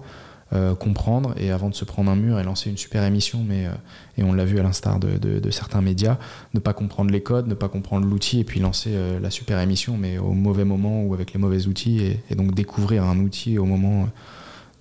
[0.54, 3.66] euh, comprendre et avant de se prendre un mur et lancer une super émission, mais
[3.66, 3.72] euh,
[4.18, 6.18] et on l'a vu à l'instar de, certains médias,
[6.54, 8.92] ne pas comprendre les codes, ne pas comprendre l'outil et puis lancer
[9.22, 13.06] la super émission, mais au mauvais moment ou avec les mauvais outils et, donc découvrir
[13.06, 14.10] un outil au moment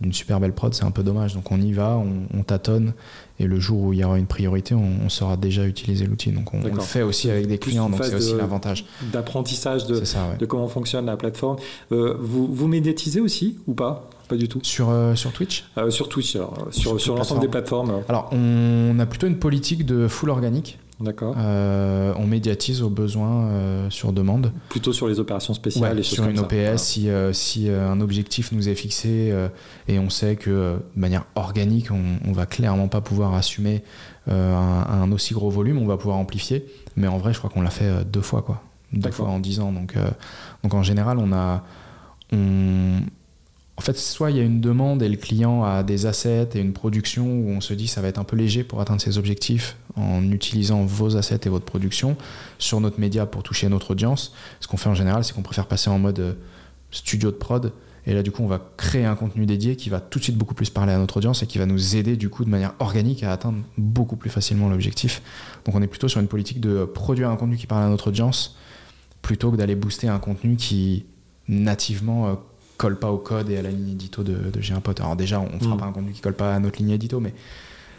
[0.01, 1.35] d'une super belle prod, c'est un peu dommage.
[1.35, 2.95] Donc on y va, on, tâtonne,
[3.39, 6.31] et le jour où il y aura une priorité, on, saura déjà utiliser l'outil.
[6.33, 8.87] Donc on, le fait aussi avec des clients, donc c'est aussi l'avantage.
[9.13, 10.03] D'apprentissage de,
[10.39, 11.57] de, comment fonctionne la plateforme.
[11.93, 14.09] Euh, vous, vous médiatisez aussi ou pas?
[14.29, 14.61] Pas du tout.
[14.63, 15.65] Sur, euh, sur Twitch?
[15.77, 18.03] Euh, Sur Twitch, sur, sur, l'ensemble des plateformes.
[18.09, 20.79] Alors, on a plutôt une politique de full organique.
[21.01, 21.35] D'accord.
[21.39, 24.53] Euh, on médiatise aux besoins euh, sur demande.
[24.69, 28.69] Plutôt sur les opérations spéciales et Sur une OPS, si, euh, si un objectif nous
[28.69, 29.35] est fixé
[29.89, 33.83] et on sait que de manière organique, on, on va clairement pas pouvoir assumer
[34.27, 36.67] un, aussi gros volume, on va pouvoir amplifier.
[36.97, 38.63] Mais en vrai, je crois qu'on l'a fait deux fois, quoi.
[38.93, 39.73] Deux fois en dix ans.
[39.73, 39.95] Donc,
[40.63, 41.65] donc en général, on a.
[42.33, 43.01] On,
[43.81, 46.59] en fait, soit il y a une demande et le client a des assets et
[46.59, 49.17] une production où on se dit ça va être un peu léger pour atteindre ses
[49.17, 52.19] objectifs en utilisant vos assets et votre production
[52.59, 54.35] sur notre média pour toucher notre audience.
[54.61, 56.35] Ce qu'on fait en général, c'est qu'on préfère passer en mode euh,
[56.91, 57.73] studio de prod.
[58.05, 60.37] Et là, du coup, on va créer un contenu dédié qui va tout de suite
[60.37, 62.75] beaucoup plus parler à notre audience et qui va nous aider, du coup, de manière
[62.81, 65.23] organique à atteindre beaucoup plus facilement l'objectif.
[65.65, 68.09] Donc, on est plutôt sur une politique de produire un contenu qui parle à notre
[68.09, 68.59] audience
[69.23, 71.07] plutôt que d'aller booster un contenu qui
[71.49, 72.35] nativement euh,
[72.81, 75.01] colle pas au code et à la ligne édito de, de J'ai un pote.
[75.01, 75.79] Alors déjà, on fera mm.
[75.79, 77.35] pas un contenu qui colle pas à notre ligne édito, mais,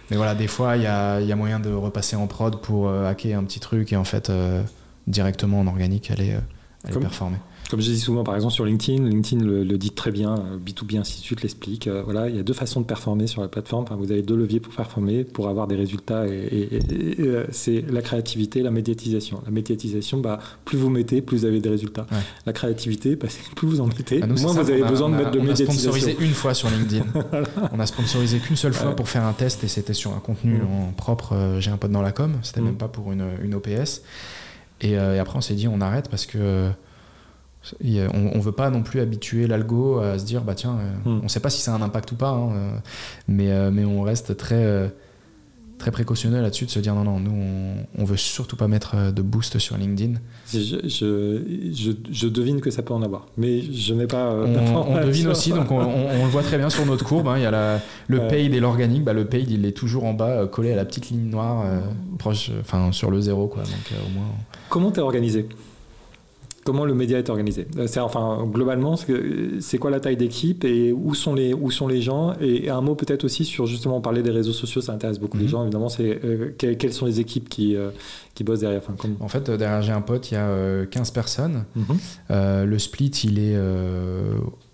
[0.10, 2.90] mais voilà, des fois, il y a, y a, moyen de repasser en prod pour
[2.90, 4.64] euh, hacker un petit truc et en fait, euh,
[5.06, 7.38] directement en organique, aller, euh, aller performer.
[7.72, 11.22] Comme je dis souvent, par exemple, sur LinkedIn, LinkedIn le, dit très bien, B2B, ainsi
[11.22, 11.88] de suite, l'explique.
[11.88, 13.84] Euh, voilà, il y a deux façons de performer sur la plateforme.
[13.84, 16.28] Enfin, vous avez deux leviers pour performer, pour avoir des résultats.
[16.28, 16.68] Et,
[17.22, 19.42] euh, c'est la créativité et la médiatisation.
[19.46, 22.08] La médiatisation, bah, plus vous mettez, plus vous avez des résultats.
[22.46, 25.40] La créativité, bah, plus vous en mettez, bah, moins vous avez besoin de mettre de
[25.40, 25.92] médiatisation.
[25.92, 27.06] On a sponsorisé une fois sur LinkedIn.
[27.72, 30.60] On a sponsorisé qu'une seule fois pour faire un test et c'était sur un contenu
[30.62, 31.32] en propre.
[31.32, 32.66] Euh, j'ai un pote dans la com, c'était mm.
[32.66, 34.02] même pas pour une, une OPS.
[34.82, 36.70] Et, et, après, on s'est dit, on arrête parce que
[37.84, 41.20] on ne veut pas non plus habituer l'algo à se dire bah tiens euh, hmm.
[41.22, 42.72] on ne sait pas si ça a un impact ou pas hein, euh,
[43.28, 44.92] mais, euh, mais on reste très
[45.78, 49.12] très précautionneux là-dessus de se dire non non nous on, on veut surtout pas mettre
[49.12, 50.20] de boost sur LinkedIn
[50.52, 55.28] je, je, je, devine que ça peut en avoir mais je n'ai pas on, devine
[55.28, 57.38] aussi donc on, le voit très bien sur notre courbe hein.
[57.38, 60.14] il y a la, le paid et l'organique bah, le paid il est toujours en
[60.14, 61.66] bas collé à la petite ligne noire
[62.20, 64.30] proche enfin sur le zéro quoi donc au moins
[64.70, 65.48] comment t'es organisé?
[66.64, 70.92] Comment le média est organisé euh, c'est, Enfin, globalement, c'est quoi la taille d'équipe et
[70.92, 72.34] où sont les, où sont les gens?
[72.40, 75.46] Et un mot peut-être aussi sur, justement, parler des réseaux sociaux, ça intéresse beaucoup les
[75.46, 75.50] mhm.
[75.50, 77.90] gens, évidemment, c'est euh, quelles sont les équipes qui, euh,
[78.36, 78.82] qui bossent derrière?
[78.88, 81.66] Enfin, En fait, derrière J'ai un pote, il y a 15 personnes.
[81.76, 81.98] Mhm.
[82.30, 83.58] le split, il est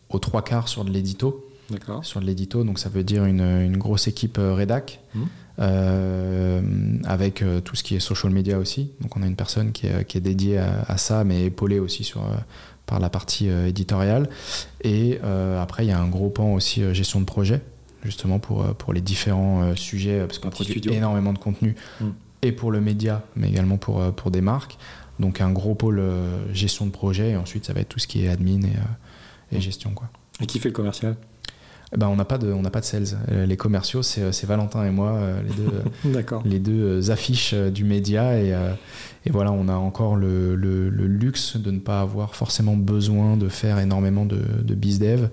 [0.10, 1.44] aux trois quarts sur de l'édito.
[1.70, 2.04] D'accord.
[2.06, 5.02] Sur de l'édito, donc ça veut dire une, une grosse équipe rédac.
[5.16, 5.28] Mhm.
[5.60, 6.62] Euh,
[7.06, 8.92] avec euh, tout ce qui est social media aussi.
[9.02, 12.04] Donc on a une personne qui est, qui est dédiée à, ça, mais épaulée aussi
[12.04, 12.36] sur, euh,
[12.86, 14.30] par la partie éditoriale.
[14.82, 15.20] Et
[15.60, 17.62] après, il y a un gros pan aussi gestion de projet,
[18.04, 22.06] justement pour, pour les différents sujets, parce qu'on produit énormément de contenu, mm.
[22.44, 24.78] et pour le média, mais également pour, pour des marques.
[25.20, 26.02] Donc un gros pôle
[26.54, 29.58] gestion de projet, et ensuite ça va être tout ce qui est admin et, et
[29.58, 29.62] mm.
[29.62, 29.92] gestion.
[29.92, 30.10] Quoi.
[30.40, 31.18] Et qui fait le commercial?
[31.96, 33.18] Ben, on n'a pas de on n'a pas de sales.
[33.32, 37.86] Euh, les commerciaux, c'est, euh, Valentin et moi, euh, les deux, les deux affiches du
[37.86, 38.54] média et,
[39.26, 43.48] et, voilà, on a encore le, le, luxe de ne pas avoir forcément besoin de
[43.48, 45.30] faire énormément de, de bizdev.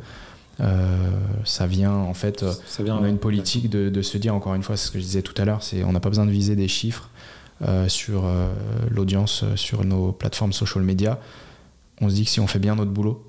[0.58, 4.54] ça vient en fait, ça vient, on a une politique de, de, se dire encore
[4.54, 6.26] une fois, c'est ce que je disais tout à l'heure, c'est on n'a pas besoin
[6.26, 7.10] de viser des chiffres
[7.88, 8.24] sur
[8.90, 11.18] l'audience sur nos plateformes social media.
[12.00, 13.24] On se dit que si on fait bien notre boulot,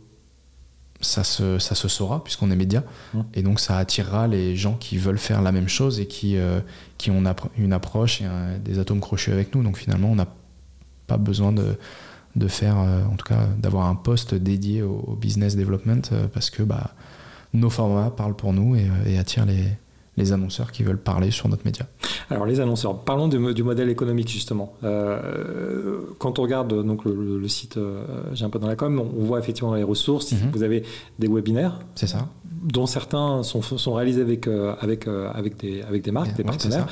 [1.06, 3.20] ça se, ça se saura puisqu'on est média mmh.
[3.34, 6.60] et donc ça attirera les gens qui veulent faire la même chose et qui, euh,
[6.98, 7.24] qui ont
[7.58, 8.26] une approche et
[8.63, 10.28] des atomes crochus avec nous donc finalement on n'a
[11.08, 11.78] pas besoin de,
[12.36, 16.50] de faire euh, en tout cas d'avoir un poste dédié au, business development euh, parce
[16.50, 16.91] que bah,
[17.54, 19.78] nos formats parlent pour nous et, et attirent les,
[20.17, 21.86] les annonceurs qui veulent parler sur notre média.
[22.30, 24.73] Alors les annonceurs, parlons du, modèle économique justement.
[24.84, 29.23] Euh, quand on regarde donc le, site euh, J'ai un peu dans la com, on
[29.23, 30.32] voit effectivement les ressources.
[30.32, 30.51] Mhm.
[30.54, 30.84] Vous avez
[31.19, 31.80] des webinaires.
[31.95, 32.28] C'est ça
[32.63, 36.44] dont certains sont, sont réalisés avec, euh, avec, euh, avec, des, avec des marques, des
[36.44, 36.88] partenaires.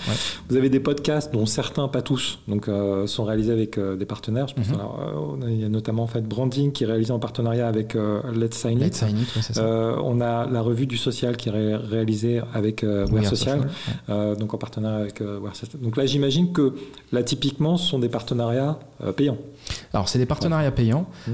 [0.50, 4.48] Vous avez des podcasts dont certains, pas tous, donc, euh, sont réalisés avec des partenaires.
[4.48, 5.50] Je pense mhm.
[5.50, 8.82] il y a notamment en fait, Branding qui est réalisé en partenariat avec Let's Sign
[8.82, 8.94] It.
[8.94, 13.68] Sign It on a la revue du social qui est réalisée avec Wear Social,
[14.08, 15.82] donc en partenariat avec Wear Social.
[15.82, 16.76] Donc là, j'imagine que
[17.12, 18.80] là, typiquement, ce sont des partenariats
[19.16, 19.38] payants.
[19.94, 21.08] Alors, c'est des partenariats payants.
[21.28, 21.32] Mmh.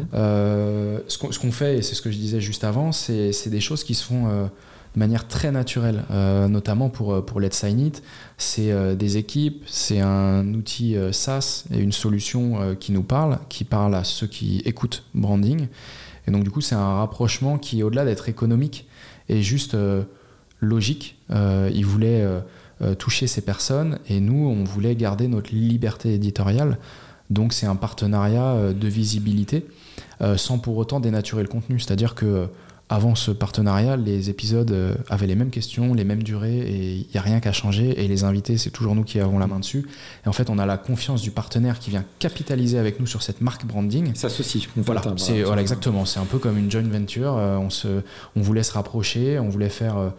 [1.07, 3.95] ce qu'on fait, et c'est ce que je disais juste avant, c'est des choses qui
[3.95, 4.47] se font euh,
[4.95, 8.03] de manière très naturelle, euh, notamment pour, euh, pour Let's Sign It.
[8.37, 13.93] C'est des équipes, c'est un outil SaaS et une solution qui nous parle, qui parle
[13.93, 15.67] à ceux qui écoutent branding.
[16.27, 18.87] Et donc, du coup, c'est un rapprochement qui, au-delà d'être économique,
[19.27, 19.75] est juste
[20.61, 21.17] logique.
[21.29, 22.25] ils voulaient
[22.97, 26.77] toucher ces personnes et nous, on voulait garder notre liberté éditoriale.
[27.29, 29.67] Donc c'est un partenariat de visibilité
[30.37, 31.77] sans pour autant dénaturer le contenu.
[31.79, 32.47] C'est-à-dire que
[32.91, 37.07] avant ce partenariat, les épisodes euh, avaient les mêmes questions, les mêmes durées, et il
[37.13, 38.03] n'y a rien qu'à changer.
[38.03, 39.87] Et les invités, c'est toujours nous qui avons la main dessus.
[40.25, 43.21] Et en fait, on a la confiance du partenaire qui vient capitaliser avec nous sur
[43.21, 44.07] cette marque branding.
[44.15, 44.67] Ça s'associe.
[44.75, 46.05] Voilà, c'est voilà, exactement.
[46.05, 47.37] C'est un peu comme une joint venture.
[47.37, 48.01] Euh, on, se,
[48.35, 50.09] on voulait se rapprocher, on voulait faire euh,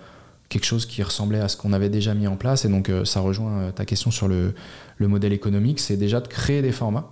[0.48, 2.64] quelque chose qui ressemblait à ce qu'on avait déjà mis en place.
[2.64, 4.54] Et donc, ça rejoint ta question sur le,
[4.98, 5.80] le modèle économique.
[5.80, 7.10] C'est déjà de créer des formats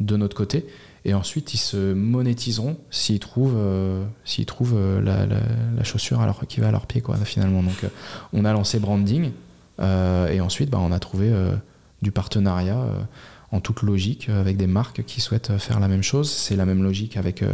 [0.00, 0.66] de notre côté
[1.06, 6.60] et ensuite, ils se monétiseront s'ils trouvent, euh, s'ils trouvent euh, la, chaussure alors, qui
[6.60, 7.62] va à leur pied, quoi, finalement.
[7.62, 7.88] Donc, euh,
[8.32, 9.30] on a lancé branding.
[9.80, 11.30] et ensuite, bah, on a trouvé
[12.00, 12.78] du partenariat
[13.50, 16.30] en toute logique avec des marques qui souhaitent faire la même chose.
[16.30, 17.44] C'est la même logique avec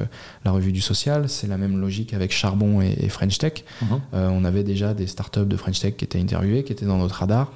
[0.45, 3.65] la revue du social, c'est la même logique avec Charbon et, French Tech.
[3.83, 4.01] Mhm.
[4.13, 7.17] on avait déjà des startups de French Tech qui étaient interviewées, qui étaient dans notre
[7.17, 7.51] radar.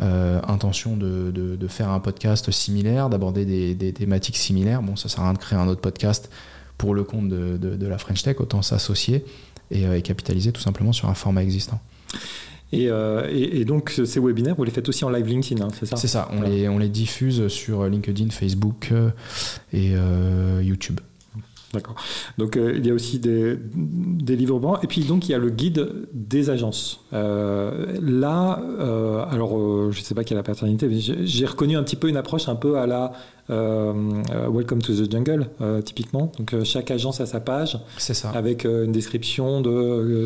[0.00, 4.82] Euh, intention de, de, faire un podcast similaire, d'aborder des, des, thématiques similaires.
[4.82, 6.30] Bon, ça sert à rien de créer un autre podcast
[6.78, 9.26] pour le compte de, de la French Tech, autant s'associer
[9.70, 11.80] et, euh, et, capitaliser tout simplement sur un format existant.
[12.72, 15.86] Et, euh, et, donc ces webinaires, vous les faites aussi en live LinkedIn, hein, c'est
[15.86, 15.96] ça?
[15.96, 18.92] C'est ça, on, les, on les diffuse sur LinkedIn, Facebook
[19.74, 19.92] et
[20.62, 21.00] YouTube.
[21.72, 21.94] D'accord.
[22.36, 24.80] Donc euh, il y a aussi des, des livrements.
[24.82, 27.00] Et puis donc il y a le guide des agences.
[27.12, 29.52] Euh, là, euh, alors
[29.92, 32.16] je ne sais pas quelle est la paternité, mais j'ai reconnu un petit peu une
[32.16, 33.12] approche un peu à la
[33.48, 35.48] Welcome to the Jungle,
[35.84, 36.30] typiquement.
[36.38, 37.78] Donc chaque agence a sa page.
[37.98, 38.30] C'est ça.
[38.30, 40.24] Avec une description de.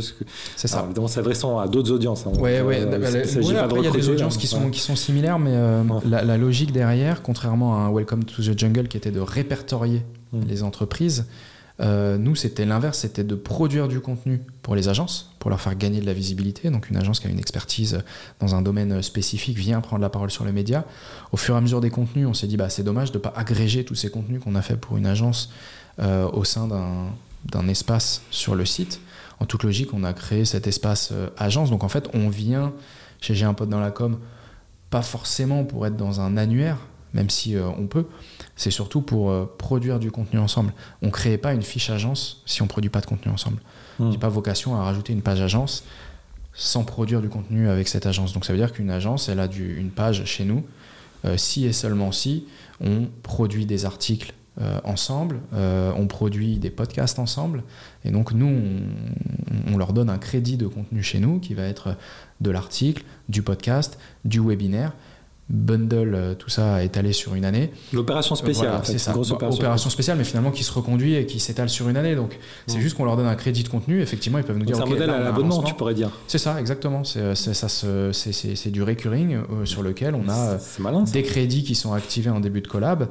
[0.56, 0.82] C'est ça.
[0.84, 2.26] évidemment, s'adressant à d'autres audiences.
[2.26, 2.32] Hein.
[2.34, 2.82] Oui, ouais, ouais.
[2.82, 5.56] il y a des audiences qui sont, qui sont similaires, mais
[6.06, 10.02] la, la, logique derrière, contrairement à un Welcome to the Jungle qui était de répertorier
[10.34, 10.44] Mm.
[10.48, 11.26] les entreprises.
[11.80, 15.74] Euh, nous, c'était l'inverse, c'était de produire du contenu pour les agences, pour leur faire
[15.74, 16.70] gagner de la visibilité.
[16.70, 18.02] Donc une agence qui a une expertise
[18.38, 20.84] dans un domaine spécifique vient prendre la parole sur les médias.
[21.32, 23.22] Au fur et à mesure des contenus, on s'est dit, bah, c'est dommage de ne
[23.22, 25.50] pas agréger tous ces contenus qu'on a fait pour une agence
[25.98, 26.68] euh, au sein
[27.44, 29.00] d'un espace sur le site.
[29.40, 31.70] En toute logique, on a créé cet espace euh, agence.
[31.70, 32.72] Donc en fait, on vient
[33.20, 34.18] chez J'ai un pote dans la com,
[34.90, 36.78] pas forcément pour être dans un annuaire,
[37.14, 38.06] même si on peut,
[38.56, 40.72] c'est surtout pour euh, produire du contenu ensemble.
[41.02, 43.58] On ne crée pas une fiche agence si on ne produit pas de contenu ensemble.
[43.98, 45.84] Je n'ai pas vocation à rajouter une page agence
[46.52, 48.32] sans produire du contenu avec cette agence.
[48.32, 50.64] Donc ça veut dire qu'une agence, elle a du, une page chez nous,
[51.24, 52.46] euh, si et seulement si
[52.80, 57.64] on produit des articles euh, ensemble, on produit des podcasts ensemble,
[58.04, 61.64] et donc nous, on, on, leur donne un crédit de contenu chez nous qui va
[61.64, 61.96] être
[62.40, 64.92] de l'article, du podcast, du webinaire,
[65.50, 67.70] bundle euh, tout ça étalé sur une année.
[67.92, 69.12] L'opération spéciale, c'est ça.
[69.12, 69.90] Grosse opération.
[69.90, 72.16] spéciale, mais finalement qui se reconduit et qui s'étale sur une année.
[72.16, 74.00] Donc c'est juste qu'on leur donne un crédit de contenu.
[74.00, 74.76] Effectivement, ils peuvent nous dire.
[74.76, 76.10] C'est un modèle à l'abonnement, tu pourrais dire.
[76.26, 77.04] C'est ça, exactement.
[77.04, 80.58] C'est c'est du recurring euh, sur lequel on a
[81.12, 83.08] des crédits qui sont activés en début de collab.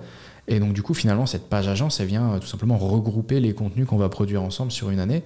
[0.48, 3.54] Et donc du coup, finalement, cette page agence, elle vient euh, tout simplement regrouper les
[3.54, 5.24] contenus qu'on va produire ensemble sur une année.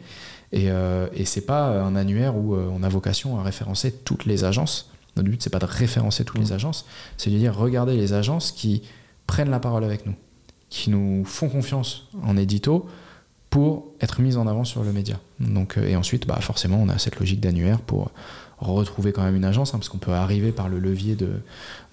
[0.53, 0.67] Et,
[1.13, 4.89] et c'est pas un annuaire où on a vocation à référencer toutes les agences.
[5.17, 6.53] Notre but, c'est pas de référencer toutes les mm.
[6.53, 6.85] agences,
[7.17, 8.83] c'est de dire regardez les agences qui
[9.25, 10.15] prennent la parole avec nous,
[10.69, 12.87] qui nous font confiance en édito
[13.49, 15.19] pour être mises en avant sur le média.
[15.39, 18.11] Donc, euh, et ensuite, bah, forcément, on a cette logique d'annuaire pour
[18.59, 21.29] retrouver quand même une agence, hein, parce qu'on peut arriver par le levier de,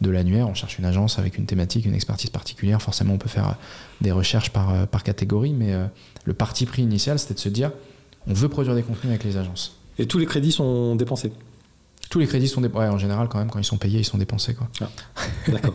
[0.00, 3.28] de l'annuaire, on cherche une agence avec une thématique, une expertise particulière, forcément on peut
[3.28, 3.56] faire
[4.00, 5.86] des recherches par, euh, par catégorie, mais euh,
[6.24, 7.70] le parti pris initial, c'était de se dire,
[8.26, 9.78] on veut produire des contenus avec les agences.
[9.98, 11.32] Et tous les crédits sont dépensés
[12.14, 12.86] tous les crédits sont dépensés.
[12.86, 14.54] en général, quand même, quand ils sont payés, ils sont dépensés.
[14.54, 14.68] Quoi.
[14.80, 14.86] Ah,
[15.48, 15.74] d'accord.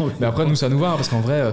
[0.18, 1.40] Mais après, nous, ça nous va, hein, parce qu'en vrai.
[1.40, 1.52] Euh,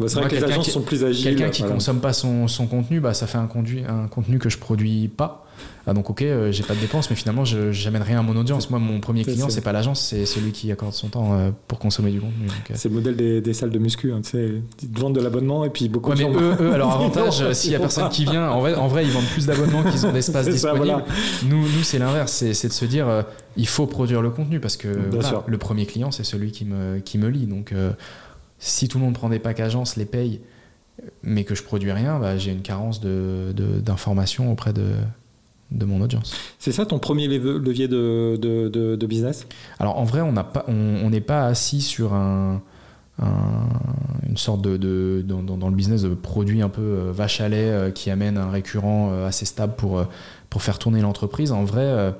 [0.00, 1.22] bah, c'est vrai que les agences sont plus agiles.
[1.22, 4.40] Quelqu'un qui ne consomme pas son, son, contenu, bah, ça fait un, conduit, un contenu
[4.40, 5.43] que je produis pas.
[5.86, 8.36] Ah, donc ok, euh, j'ai pas de dépenses, mais finalement je j'amène rien à mon
[8.36, 8.70] audience.
[8.70, 11.78] Moi, mon premier client, c'est pas l'agence, c'est celui qui accorde son temps euh, pour
[11.78, 12.46] consommer du contenu.
[12.46, 12.74] Euh.
[12.74, 15.88] C'est le modèle des, des, salles de muscu, hein, ils vendent de l'abonnement et puis
[15.88, 16.30] beaucoup de gens.
[16.30, 19.04] Mais eux, eux, alors avantage, s'il y a personne qui vient, en vrai, en vrai,
[19.04, 21.04] ils vendent plus d'abonnements qu'ils ont d'espace disponible.
[21.44, 23.24] Nous, nous c'est l'inverse, c'est de se dire,
[23.56, 24.88] il faut produire le contenu parce que
[25.46, 27.46] le premier client, c'est celui qui me, qui me lit.
[27.46, 27.74] Donc
[28.58, 30.40] si tout le monde prend des packs agences, les paye,
[31.22, 34.94] mais que je produis rien, bah, j'ai une carence d'informations de, auprès de
[35.70, 36.34] de mon audience.
[36.58, 39.46] C'est ça ton premier levier de, de, de, business?
[39.78, 42.62] Alors en vrai, on n'est pas, on, pas assis sur un,
[43.20, 47.70] une sorte de, dans, dans, le business de produit un peu euh, vache à lait
[47.70, 50.04] euh, qui amène un récurrent euh, assez stable pour,
[50.50, 51.52] pour faire tourner l'entreprise.
[51.52, 52.14] En vrai,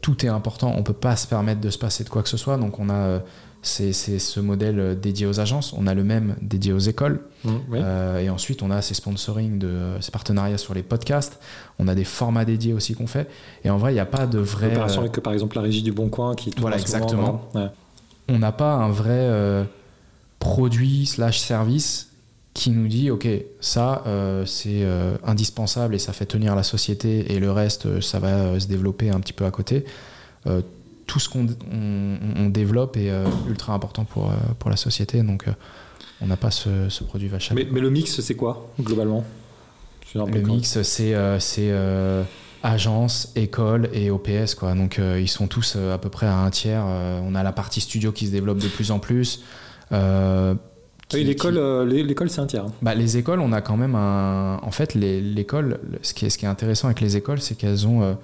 [0.00, 0.72] tout est important.
[0.76, 2.56] On peut pas se permettre de se passer de quoi que ce soit.
[2.56, 3.20] Donc on a
[3.68, 5.72] c'est ce modèle dédié aux agences.
[5.72, 7.20] On a le même dédié aux écoles.
[7.44, 7.76] Mmh,
[8.20, 11.38] et ensuite, on a ces sponsoring, de, ces partenariats sur les podcasts.
[11.78, 13.28] On a des formats dédiés aussi qu'on fait.
[13.64, 14.68] Et en vrai, il n'y a pas de vrai.
[14.68, 17.48] Opération avec, par exemple, la régie du Bon Coin qui Voilà, exactement.
[18.28, 19.66] On n'a pas un vrai
[20.38, 22.08] produit slash service
[22.54, 23.28] qui nous dit ok
[23.60, 28.00] ça euh, c'est euh, indispensable et ça fait tenir la société et le reste euh,
[28.00, 29.84] ça va se développer un petit peu à côté
[31.08, 33.10] tout ce qu'on on, développe est
[33.48, 35.46] ultra important pour, pour la société donc
[36.20, 39.24] on n'a pas ce, ce, produit vache mais, mais, le mix c'est quoi globalement?
[40.14, 41.14] Le mix c'est
[42.62, 44.74] agence, école et OPS quoi.
[44.74, 46.84] Donc ils sont tous à peu près à un tiers.
[46.84, 49.42] on a la partie studio qui se développe de plus en plus.
[49.92, 50.54] Euh,
[51.14, 52.64] oui, l'école, euh, l'école c'est un tiers.
[52.64, 52.72] Hein.
[52.82, 54.58] Bah, les écoles, on a quand même un.
[54.62, 57.86] En fait, l'école, ce qui, est, ce qui est intéressant avec les écoles, c'est qu'elles
[57.86, 58.14] ont euh,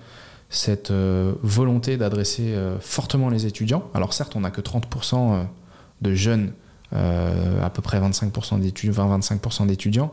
[0.55, 3.89] cette volonté d'adresser fortement les étudiants.
[3.95, 5.47] Alors, certes, on n'a que 30%
[6.01, 6.53] de jeunes,
[6.93, 10.13] à peu près 25% d'étudiants, 20-25% d'étudiants.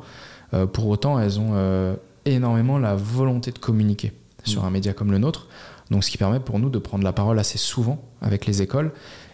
[0.74, 4.66] pour autant, elles ont énormément la volonté de communiquer sur mmh.
[4.66, 5.48] un média comme le nôtre.
[5.92, 8.94] Donc, ce qui permet pour nous de prendre la parole assez souvent avec les écoles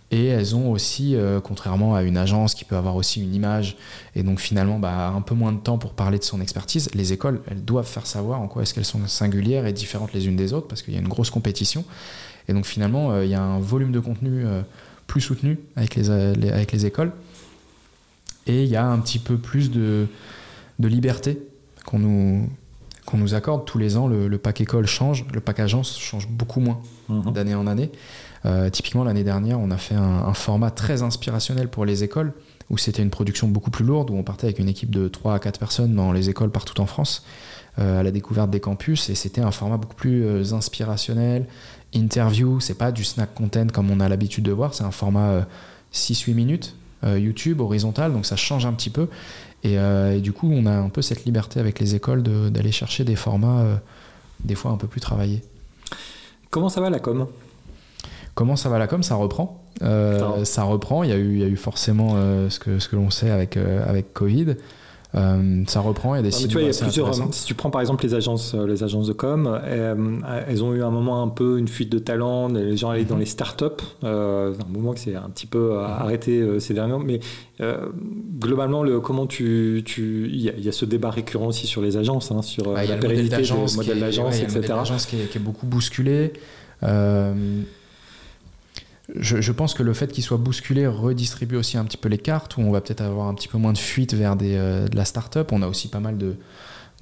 [0.09, 3.75] et elles ont aussi, euh, contrairement à une agence qui peut avoir aussi une image
[4.15, 7.11] et donc finalement bah, un peu moins de temps pour parler de son expertise, les
[7.11, 10.37] écoles, elles doivent faire savoir en quoi est-ce qu'elles sont singulières et différentes les unes
[10.37, 11.83] des autres parce qu'il y a une grosse compétition.
[12.47, 14.61] Et donc finalement, euh, il y a un volume de contenu euh,
[15.07, 17.11] plus soutenu avec les, écoles.
[18.45, 20.07] Et il y a un petit peu plus de
[20.79, 21.37] liberté
[21.85, 22.49] qu'on nous,
[23.07, 23.65] qu'on nous accorde.
[23.65, 27.31] Tous les ans, le, pack école change, le pack agence change beaucoup moins mhm.
[27.31, 27.89] d'année en année.
[28.45, 32.33] Euh, typiquement, l'année dernière, on a fait un, format très inspirationnel pour les écoles,
[32.69, 35.35] où c'était une production beaucoup plus lourde, où on partait avec une équipe de 3
[35.35, 37.25] à 4 personnes dans les écoles partout en France,
[37.79, 41.47] euh, à la découverte des campus, et c'était un format beaucoup plus euh, inspirationnel,
[41.93, 45.47] interview, c'est pas du snack content comme on a l'habitude de voir, c'est un format
[45.93, 49.07] 6-8 minutes, YouTube, horizontal, donc ça change un petit peu.
[49.63, 49.77] Et,
[50.21, 53.65] du coup, on a un peu cette liberté avec les écoles d'aller chercher des formats
[54.43, 55.41] des fois un peu plus travaillés.
[56.49, 57.27] Comment ça va la com?
[58.33, 59.03] Comment ça va la com?
[59.03, 59.63] Ça reprend.
[59.81, 61.03] Euh, ça reprend.
[61.03, 63.09] Il y a eu, il y a eu forcément euh, ce que, ce que l'on
[63.09, 64.55] sait avec, euh, avec Covid.
[65.67, 66.59] Ça reprend, il y a des signes tu
[67.31, 70.91] Si tu prends par exemple les agences, les agences de com, elles ont eu un
[70.91, 73.21] moment un peu une fuite de talent, les gens allaient dans mhm.
[73.21, 75.79] les startups, un mouvement qui s'est un petit peu mhm.
[75.79, 77.19] arrêté ces derniers mais
[78.39, 82.31] globalement, le, comment tu, tu, il y, a ce débat récurrent aussi sur les agences,
[82.31, 84.73] hein, sur la pérennité du modèle d'agence, etc.
[85.07, 86.33] Qui est, qui est beaucoup bousculé.
[89.15, 92.57] Je, pense que le fait qu'il soit bousculé redistribue aussi un petit peu les cartes,
[92.57, 94.95] où on va peut-être avoir un petit peu moins de fuite vers des, euh, de
[94.97, 95.51] la start-up.
[95.53, 96.35] On a aussi pas mal de,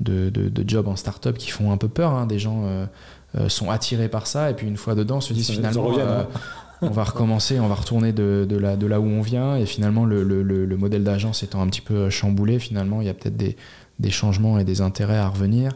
[0.02, 2.14] de, de, jobs en start-up qui font un peu peur.
[2.14, 2.28] Hein.
[2.28, 2.86] Des gens euh,
[3.38, 5.98] euh, sont attirés par ça, et puis une fois dedans, se disent finalement.
[5.98, 6.28] Hein.
[6.82, 9.66] on va recommencer, on va retourner de, de, là, de là où on vient, et
[9.66, 13.16] finalement, le, le, le modèle d'agence étant un petit peu chamboulé, finalement, il y a
[13.16, 13.58] peut-être des,
[14.00, 15.72] des changements et des intérêts à revenir.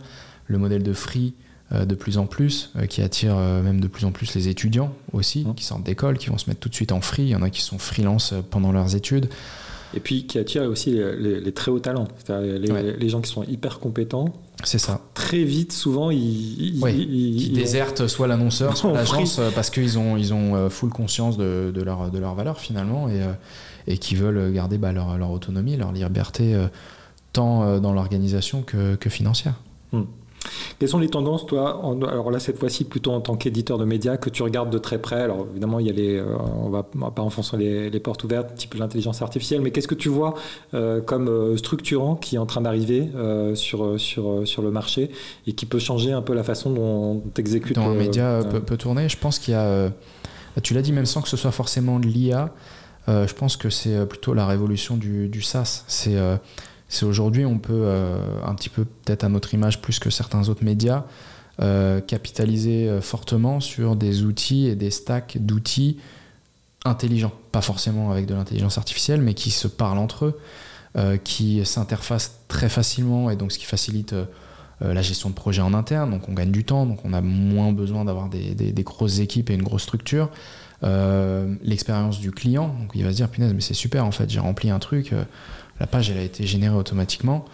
[0.46, 1.34] Le modèle de free,
[1.72, 4.92] de plus en plus, euh, qui attire euh, même de plus en plus les étudiants
[5.14, 5.54] aussi, mmh.
[5.54, 7.24] qui sortent d'école, qui vont se mettre tout de suite en free.
[7.24, 9.30] Il y en a qui sont freelance pendant leurs études.
[9.94, 13.80] Et puis qui attire aussi les, très hauts talents, c'est-à-dire les, gens qui sont hyper
[13.80, 14.34] compétents.
[14.64, 15.02] C'est ça.
[15.16, 20.70] Très vite, souvent, ils, ils, désertent soit l'annonceur, soit l'agence parce qu'ils ont, ils ont
[20.70, 23.22] full conscience de, de, leur, de leur valeur finalement et,
[23.88, 26.56] et qui veulent garder bah, leur, leur, autonomie, leur liberté,
[27.34, 29.56] tant dans l'organisation que, que financière.
[29.92, 30.04] Mmh.
[30.80, 34.18] Quelles sont les tendances, toi, alors là, cette fois-ci, plutôt en tant qu'éditeur de médias,
[34.18, 36.26] que tu regardes de très près Alors, évidemment, il y a les, euh,
[36.56, 40.08] on va, va pas enfoncer les, portes ouvertes, type l'intelligence artificielle, mais qu'est-ce que tu
[40.08, 40.36] vois
[40.74, 43.10] euh, comme euh, structurant qui est en train d'arriver
[43.56, 45.12] sur, sur, sur le marché
[45.48, 48.62] et qui peut changer un peu la façon dont tu exécutes Dans un média peut,
[48.62, 49.92] peut, tourner, je pense qu'il y a.
[50.64, 52.54] tu l'as dit, même sans que ce soit forcément de l'IA,
[53.08, 55.84] je pense que c'est plutôt la révolution du, du SaaS.
[55.88, 56.16] C'est
[56.90, 60.50] c'est aujourd'hui, on peut, euh, un petit peu peut-être à notre image plus que certains
[60.50, 61.06] autres médias,
[61.62, 65.98] euh, capitaliser euh, fortement sur des outils et des stacks d'outils
[66.86, 67.32] intelligents.
[67.52, 70.40] Pas forcément avec de l'intelligence artificielle, mais qui se parlent entre eux,
[71.24, 74.16] qui s'interfacent très facilement et donc ce qui facilite
[74.82, 76.10] la gestion de projet en interne.
[76.10, 79.52] Donc on gagne du temps, donc on a moins besoin d'avoir des, des, grosses équipes
[79.52, 80.30] et une grosse structure.
[80.82, 84.40] L'expérience du client, donc il va se dire punaise, mais c'est super en fait, j'ai
[84.40, 85.14] rempli un truc
[85.80, 87.46] la page elle a été générée automatiquement.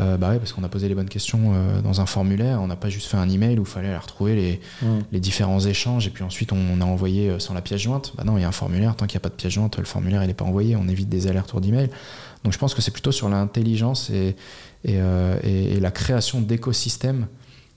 [0.00, 2.66] Euh, bah ouais, parce qu'on a posé les bonnes questions euh, dans un formulaire, on
[2.66, 5.00] n'a pas juste fait un email où il fallait aller retrouver les, mm.
[5.12, 8.14] les, différents échanges et puis ensuite on, a envoyé euh, sans la pièce jointe.
[8.16, 9.78] Bah non, il y a un formulaire, tant qu'il n'y a pas de pièce jointe,
[9.78, 11.90] le formulaire il n'est pas envoyé, on évite des allers-retours d'email.
[12.44, 14.34] Donc je pense que c'est plutôt sur l'intelligence et,
[14.84, 17.28] et, et, la création d'écosystèmes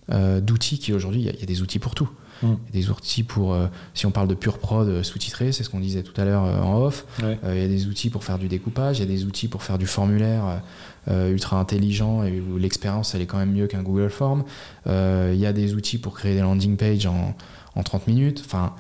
[0.10, 2.10] d'outils qui aujourd'hui, il y, a des outils pour tout.
[2.44, 2.48] Mm.
[2.74, 5.52] Il y a des outils pour, euh, si on parle de pure prod, euh, sous-titrer,
[5.52, 7.06] c'est ce qu'on disait tout à l'heure euh, en off.
[7.24, 7.38] Ouais.
[7.44, 9.64] Il y a des outils pour faire du découpage, il y a des outils pour
[9.64, 10.62] faire du formulaire
[11.08, 14.44] ultra intelligent et où l'expérience elle est quand même mieux qu'un Google Form.
[14.88, 17.36] Il y a des outils pour créer des landing pages en,
[17.76, 18.42] en 30 minutes.
[18.46, 18.74] Enfin,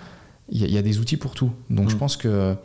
[0.50, 1.52] il y, a- il y a des outils pour tout.
[1.70, 1.90] Donc Mm.
[1.90, 2.56] je pense que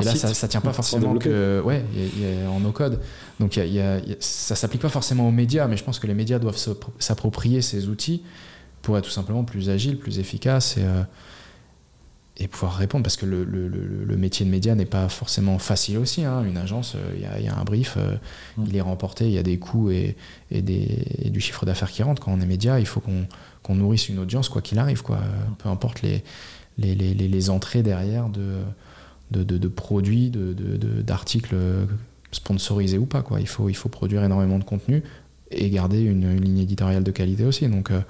[0.00, 1.60] et là, ça, ça tient pas forcément que.
[1.64, 3.00] Ouais, il y a- il y a en no-code.
[3.40, 6.38] Donc y a- ça s'applique pas forcément aux médias, mais je pense que les médias
[6.38, 6.58] doivent
[7.00, 8.22] s'approprier ces outils
[8.88, 11.02] pour être tout simplement plus agiles, plus efficaces et, euh,
[12.38, 13.02] et pouvoir répondre.
[13.02, 16.24] Parce que le, le- le- le métier de média n'est pas forcément facile aussi.
[16.24, 16.42] hein.
[16.42, 18.16] Une agence, euh, il y, a- il y a un brief, euh,
[18.56, 18.64] Mm.
[18.66, 20.16] il est remporté, il y a des coûts et,
[20.50, 22.22] et des, et du chiffre d'affaires qui rentre.
[22.22, 25.02] Quand on est média, il faut qu'on nourrisse une audience quoi qu'il arrive.
[25.02, 25.16] Quoi.
[25.18, 25.20] Euh,
[25.58, 26.24] Peu importe les,
[26.78, 28.60] les, les- les- les entrées derrière de,
[29.32, 30.54] de, de- de produits, de-
[31.02, 31.54] d'articles
[32.32, 33.20] sponsorisés ou pas.
[33.20, 33.40] Quoi.
[33.40, 35.02] Il, faut, il faut produire énormément de contenu
[35.50, 37.68] et garder une, une ligne éditoriale de qualité aussi.
[37.68, 38.00] Donc euh,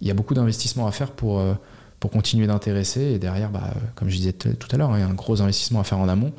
[0.00, 1.54] il y a beaucoup d'investissements à faire pour, euh,
[1.98, 3.02] pour continuer d'intéresser.
[3.02, 5.14] Et derrière, bah, euh, comme je disais tout à l'heure, hein, il y a un
[5.14, 6.32] gros investissement à faire en amont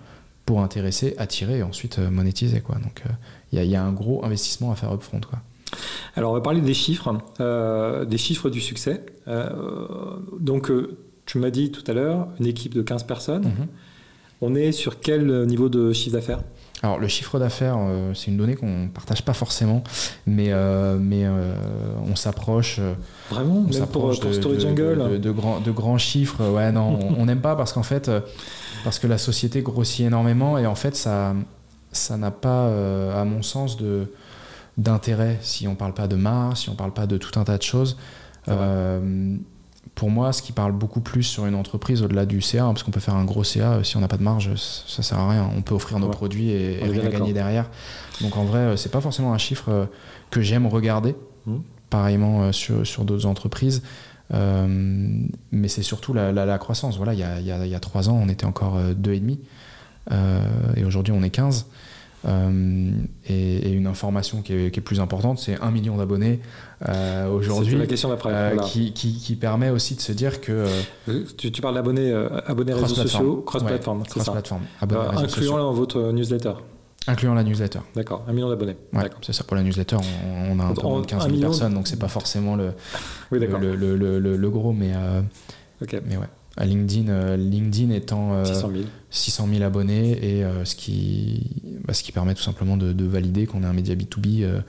[0.45, 2.62] pour intéresser, attirer et ensuite euh, monétiser.
[2.62, 2.76] Quoi.
[2.76, 3.03] Donc
[3.51, 5.22] il y, a, il y a un gros investissement à faire upfront.
[5.22, 5.39] Quoi.
[6.16, 9.05] Alors, on va parler des chiffres, euh, des chiffres du succès.
[9.28, 9.49] Euh,
[10.39, 10.72] donc,
[11.26, 13.45] tu m'as dit tout à l'heure, une équipe de 15 personnes.
[13.45, 13.68] Mhm.
[14.41, 16.41] On est sur quel niveau de chiffre d'affaires?
[16.84, 19.84] Alors le chiffre d'affaires, euh, c'est une donnée qu'on partage pas forcément,
[20.26, 21.54] mais, euh, mais euh,
[22.12, 22.80] on s'approche.
[23.30, 25.98] Vraiment on Même pour, s'approche pour de, Story de- Jungle de, de grands, de grands
[26.00, 26.44] chiffres.
[26.50, 28.10] Ouais, non, on- n'aime pas parce qu'en fait,
[28.84, 31.36] parce que la société grossit énormément et en fait, ça,
[31.92, 32.66] ça n'a pas,
[33.16, 34.12] à mon sens, de
[34.78, 37.58] d'intérêt si on parle pas de marge, si on parle pas de tout un tas
[37.58, 37.98] de choses.
[39.86, 42.68] Euh, pour moi, ce qui parle beaucoup plus sur une entreprise au-delà du CA, hein,
[42.74, 44.84] parce qu'on peut faire un gros CA, euh, si on n'a pas de marge, c-
[44.88, 45.50] ça sert à rien.
[45.56, 46.12] On peut offrir nos Ouais.
[46.14, 47.70] produits et, rien gagner derrière.
[48.22, 49.86] Donc en vrai, euh, c'est pas forcément un chiffre euh,
[50.30, 51.16] que j'aime regarder,
[51.46, 51.62] Mhm.
[51.90, 53.82] pareillement euh, sur, sur d'autres entreprises.
[54.34, 54.66] Euh,
[55.52, 56.96] mais c'est surtout la, la- la croissance.
[56.98, 58.94] Voilà, il y a, il y a- y a trois ans, on était encore euh,
[58.94, 59.40] deux et demi,
[60.12, 60.42] euh,
[60.78, 61.68] et aujourd'hui on est 15.
[62.28, 62.91] Euh,
[63.28, 66.39] et, et une information qui est, qui est plus importante, c'est un million d'abonnés
[66.88, 68.30] euh, aujourd'hui, la question d'après.
[68.32, 68.67] euh, voilà.
[68.67, 70.65] qui, qui- qui permet aussi de se dire que
[71.38, 72.13] Tu, tu parles d'abonnés
[72.45, 74.11] abonnés réseaux sociaux, cross-platform, ça.
[74.11, 75.51] cross-platform, réseaux sociaux.
[75.53, 76.53] incluant votre newsletter.
[77.07, 77.80] incluant la newsletter.
[77.95, 78.78] D'accord, un million d'abonnés.
[78.93, 79.95] Ouais, c'est ça pour la newsletter.
[79.97, 82.07] On, on a un peu moins de 15 un 000 million- personnes, donc c'est pas
[82.07, 82.74] forcément le,
[83.32, 84.91] Oui, le, gros, mais,
[85.82, 86.28] mais ouais.
[86.58, 88.84] À LinkedIn, euh, LinkedIn étant euh, 600 000.
[89.10, 91.49] 600 000 abonnés et euh, ce, qui,
[91.86, 94.43] bah, ce qui permet tout simplement de, de valider qu'on est un média B2B.
[94.43, 94.60] euh,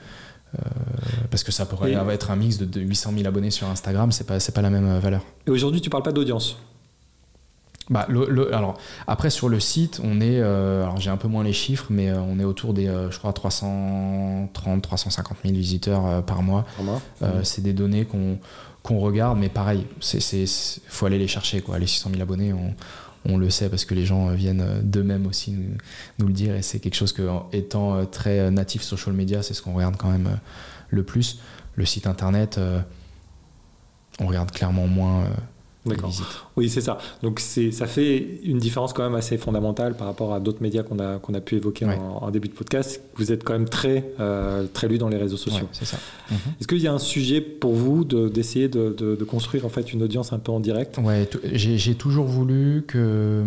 [0.55, 0.59] euh,
[1.31, 4.11] parce que ça pourrait Et- être un mix de, de 800 000 abonnés sur Instagram,
[4.11, 5.23] c'est pas, pas la même euh, valeur.
[5.47, 6.57] Et aujourd'hui, tu parles pas d'audience.
[7.89, 8.77] Bah, le- le- alors,
[9.07, 10.39] après, sur le site, on est.
[10.39, 13.11] euh, alors, j'ai un peu moins les chiffres, mais euh, on est autour des, euh,
[13.11, 16.65] je crois, 330, 350 000 visiteurs par mois.
[17.23, 18.37] Euh, C'est des données qu'on
[18.83, 20.47] qu'on regarde, mais pareil, il
[20.87, 21.61] faut aller les chercher.
[21.61, 21.79] Quoi.
[21.79, 22.53] Les 600 000 abonnés,
[23.25, 25.77] on, le sait parce que les gens euh, viennent euh, d'eux-mêmes aussi nous,
[26.19, 26.55] nous le dire.
[26.55, 29.95] Et c'est quelque chose que, étant euh, très natif social media, c'est ce qu'on regarde
[29.95, 30.37] quand même
[30.89, 31.39] le plus.
[31.75, 32.59] Le site internet,
[34.19, 35.25] on regarde clairement moins
[35.85, 36.13] D'accord.
[36.55, 36.97] Oui, c'est ça.
[37.23, 40.97] Donc ça fait une différence quand même assez fondamentale par rapport à d'autres médias qu'on
[40.99, 41.97] a, qu'on a pu évoquer Ouais.
[41.97, 43.01] en, en début de podcast.
[43.17, 45.63] Vous êtes quand même très, euh, très lu dans les réseaux sociaux.
[45.65, 45.97] Ouais, c'est ça.
[46.31, 46.37] Mhm.
[46.59, 49.69] Est-ce qu'il y a un sujet pour vous de, d'essayer de, de- de construire en
[49.69, 50.97] fait une audience un peu en direct?
[51.03, 53.43] Ouais, j'ai toujours voulu que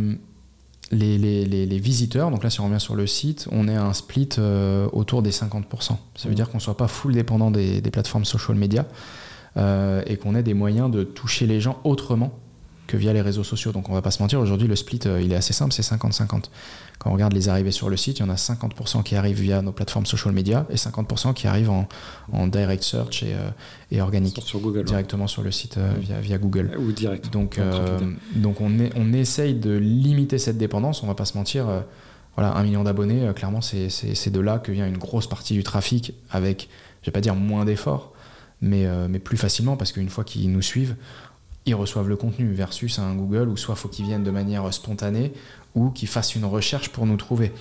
[0.93, 3.75] les, les- les- les visiteurs, donc là si on revient sur le site, on ait
[3.75, 5.65] un split euh, autour des 50%.
[5.81, 6.35] Ça veut Mhm.
[6.35, 8.87] dire qu'on soit pas full dépendant des, des plateformes social media
[9.57, 12.39] et qu'on ait des moyens de toucher les gens autrement
[12.87, 13.73] que via les réseaux sociaux.
[13.73, 15.83] Donc on va pas se mentir, aujourd'hui le split euh, il est assez simple, c'est
[15.83, 16.45] 50-50.
[16.99, 19.41] Quand on regarde les arrivées sur le site, il y en a 50% qui arrivent
[19.41, 21.89] via nos plateformes social media et 50% qui arrivent en,
[22.33, 23.51] en direct search et, euh,
[23.91, 26.73] et organique, sur Google directement sur le site euh, via, via Google.
[26.79, 27.99] ou direct Donc, euh,
[28.61, 31.69] on, est, on essaye de limiter cette dépendance, on va pas se mentir.
[31.69, 31.81] euh,
[32.37, 35.63] voilà, un million d'abonnés, euh, clairement, c'est de là que vient une grosse partie du
[35.63, 36.69] trafic avec,
[37.03, 38.13] je vais pas dire moins d'efforts,
[38.61, 40.97] mais, euh, mais plus facilement parce qu'une fois qu'ils nous suivent,
[41.67, 45.33] ils reçoivent le contenu versus un Google où soit faut qu'ils viennent de manière spontanée
[45.75, 47.53] ou qu'ils fassent une recherche pour nous trouver.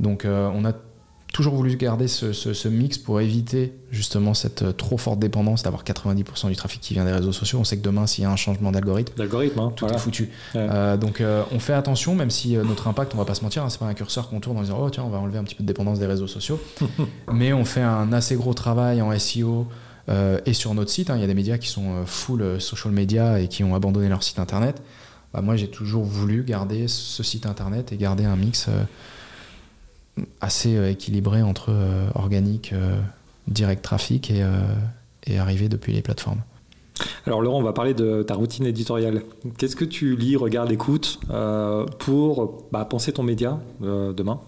[0.00, 0.72] Donc euh, on a
[1.34, 5.62] toujours voulu garder ce, ce- ce mix pour éviter justement cette euh, trop forte dépendance
[5.62, 7.58] d'avoir 90% du trafic qui vient des réseaux sociaux.
[7.58, 9.98] On sait que demain, s'il y a un changement d'algorithme, D'algorithme, hein, tout voilà.
[9.98, 10.30] est foutu.
[10.54, 10.66] Ouais.
[10.70, 13.42] Euh, donc euh, on fait attention, même si euh, notre impact, on va pas se
[13.42, 15.36] mentir, hein, c'est pas un curseur qu'on tourne en disant oh tiens on va enlever
[15.38, 16.58] un petit peu de dépendance des réseaux sociaux,
[17.32, 19.66] mais on fait un assez gros travail en SEO
[20.08, 21.10] euh, et sur notre site.
[21.10, 21.16] hein.
[21.16, 23.74] Il y a des médias qui sont euh, full euh, social media et qui ont
[23.74, 24.82] abandonné leur site internet.
[25.32, 28.82] Bah, moi j'ai toujours voulu garder ce site internet et garder un mix euh,
[30.40, 31.72] assez euh, équilibré entre
[32.14, 32.74] organique,
[33.46, 34.44] direct trafic et,
[35.26, 36.40] et arrivé depuis les plateformes.
[37.26, 39.22] Alors Laurent, on va parler de ta routine éditoriale.
[39.58, 41.20] Qu'est-ce que tu lis, regardes, écoutes
[41.98, 44.40] pour bah, penser ton média demain?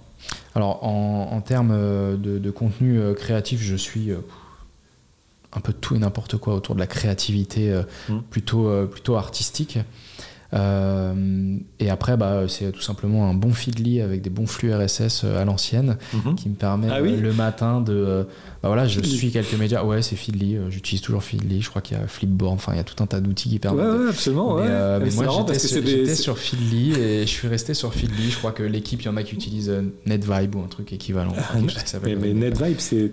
[0.55, 1.71] Alors en, termes
[2.19, 4.11] de, contenu créatif, je suis
[5.53, 7.75] un peu de tout et n'importe quoi autour de la créativité
[8.09, 8.19] mmh.
[8.31, 9.79] plutôt, plutôt artistique.
[10.53, 15.45] et après, bah, c'est tout simplement un bon feedly avec des bons flux RSS à
[15.45, 16.35] l'ancienne mmh.
[16.35, 18.27] qui me permet ah le matin de
[18.63, 19.83] bah voilà, je suis quelques médias.
[19.85, 20.57] Ouais, c'est Feedly.
[20.57, 21.63] Euh, j'utilise toujours Feedly.
[21.63, 22.53] Je crois qu'il y a Flipboard.
[22.53, 23.87] Enfin, il y a tout un tas d'outils qui permettent.
[23.87, 24.57] Ouais, ouais absolument.
[24.57, 24.69] Mais, ouais.
[24.69, 28.31] Euh, mais moi, j'étais sur, sur, Feedly et je suis resté sur Feedly.
[28.31, 30.93] Je crois que l'équipe, il y en a qui utilisent euh, NetVibe ou un truc
[30.93, 31.33] équivalent.
[32.03, 33.13] mais, mais NetVibe, c'est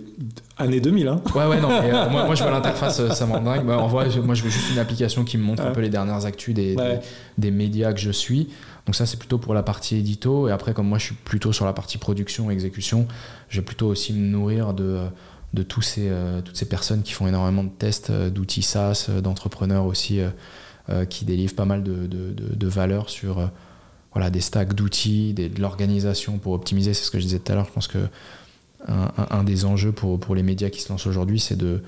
[0.57, 1.07] année 2000.
[1.07, 1.21] Hein.
[1.33, 1.69] Ouais, ouais, non.
[1.69, 4.79] moi, moi, je vois l'interface, ça m'en Bah, en vrai, moi, je veux juste une
[4.79, 6.97] application qui me montre un peu les dernières actus des, des,
[7.37, 8.49] des médias que je suis.
[8.85, 10.49] Donc ça, c'est plutôt pour la partie édito.
[10.49, 13.07] Et après, comme moi, je suis plutôt sur la partie production, exécution,
[13.49, 15.07] je vais plutôt aussi me nourrir de
[15.53, 19.85] de euh, toutes ces personnes qui font énormément de tests euh, d'outils SaaS, euh, d'entrepreneurs
[19.85, 20.19] aussi
[21.09, 22.69] qui délivrent pas mal de, de,
[23.07, 23.51] sur
[24.31, 26.93] des stacks d'outils, de l'organisation pour optimiser.
[26.93, 27.65] C'est ce que je disais tout à l'heure.
[27.65, 28.07] Je pense que
[28.87, 31.83] un, des enjeux pour, les médias qui se lancent aujourd'hui, c'est de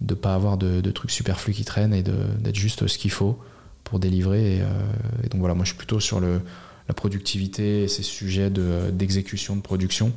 [0.00, 3.38] ne pas avoir de, trucs superflus qui traînent et d'être juste ce qu'il faut
[3.84, 4.56] pour délivrer.
[4.56, 9.60] Et, donc voilà, moi je suis plutôt sur la productivité et ces sujets d'exécution, de,
[9.60, 10.12] production.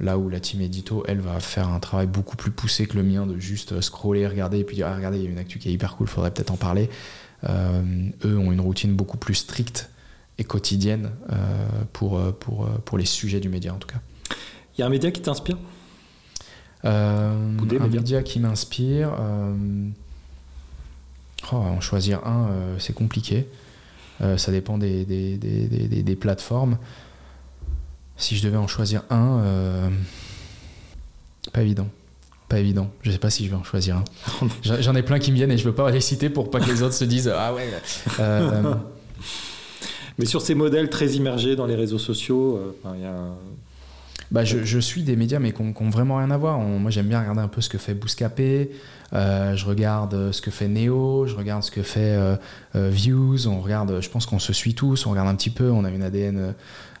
[0.00, 3.04] Là où la team édito, elle, va faire un travail beaucoup plus poussé que le
[3.04, 5.58] mien de juste scroller, regarder et puis dire ah, regardez, il y a une actu
[5.58, 6.90] qui est hyper cool, faudrait peut-être en parler.
[7.48, 9.90] Euh, eux ont une routine beaucoup plus stricte
[10.38, 11.36] et quotidienne euh,
[11.92, 14.00] pour, euh, pour, pour les sujets du média en tout cas.
[14.76, 15.56] Il y a un média qui t'inspire?
[16.82, 17.36] Un
[17.88, 19.10] média qui m'inspire.
[21.52, 23.46] Oh, en choisir un, c'est compliqué.
[24.36, 26.78] ça dépend des, des, des, des plateformes.
[28.16, 29.90] Si je devais en choisir un, euh,
[31.52, 31.88] pas évident.
[32.48, 32.90] Pas évident.
[33.02, 34.04] Je sais pas si je vais en choisir un.
[34.80, 36.70] J'en ai plein qui me viennent et je veux pas les citer pour pas que
[36.70, 37.68] les autres se disent Ah ouais.
[38.20, 38.74] Euh,
[40.18, 43.16] Mais sur ces modèles très immergés dans les réseaux sociaux, euh, il y a.
[44.34, 46.58] Bah, je, suis des médias mais qui n'ont vraiment rien à voir.
[46.58, 48.72] moi j'aime bien regarder un peu ce que fait Bouscapé,
[49.12, 52.18] je regarde ce que fait Neo, je regarde ce que fait
[52.74, 55.84] Views, on regarde, je pense qu'on se suit tous, on regarde un petit peu, on
[55.84, 56.54] a une ADN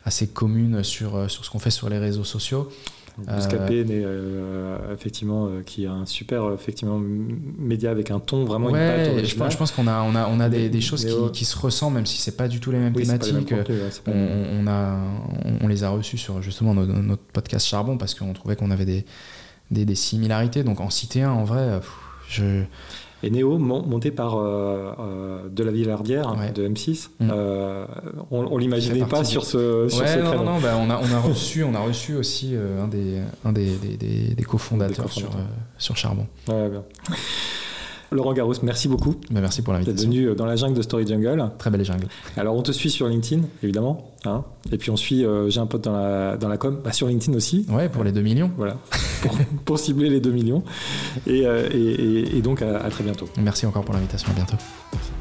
[0.04, 2.70] assez commune euh, sur ce qu'on fait sur les réseaux sociaux.
[3.18, 9.22] Bouscapé, euh, euh, effectivement, qui est un super effectivement, média avec un ton vraiment ouais,
[9.24, 11.44] je, pense, je pense qu'on a, on a, on a des, des choses qui, qui,
[11.44, 13.54] se ressemblent, même si c'est pas du tout les mêmes thématiques.
[14.06, 14.98] on, a,
[15.60, 19.04] on, les a reçus sur justement notre, podcast Charbon parce qu'on trouvait qu'on avait des,
[19.70, 20.64] des, des, similarités.
[20.64, 21.80] Donc en citer un, en vrai,
[22.28, 22.64] je
[23.24, 27.30] et Néo, monté par euh, euh, de la Villardière de M6, mm.
[27.32, 27.86] euh,
[28.30, 31.64] on, l'imaginait pas sur ce, sur ce Non, non, bah, on, a, on, a reçu,
[31.64, 35.30] on a reçu aussi un des, un des, des, des, cofondateurs sur,
[35.78, 36.26] sur Charbon.
[36.48, 36.84] Ouais, bien.
[38.14, 39.16] Laurent Garous, merci beaucoup.
[39.30, 40.08] Bah, merci pour l'invitation.
[40.08, 41.50] venu euh, dans la jungle de Story Jungle.
[41.58, 42.06] Très belle jungle.
[42.36, 44.12] Alors, on te suit sur LinkedIn, évidemment.
[44.24, 44.44] Hein.
[44.72, 47.08] et puis, on suit, euh, j'ai un pote dans la, dans la com, bah, sur
[47.08, 47.66] LinkedIn aussi.
[47.68, 48.52] Ouais, pour les 2 millions.
[48.56, 48.76] Voilà,
[49.64, 50.62] pour, cibler les 2 millions.
[51.26, 53.28] Et, euh, et, et, donc, à, à, très bientôt.
[53.36, 54.30] Merci encore pour l'invitation.
[54.30, 54.56] À bientôt.
[54.92, 55.13] Merci.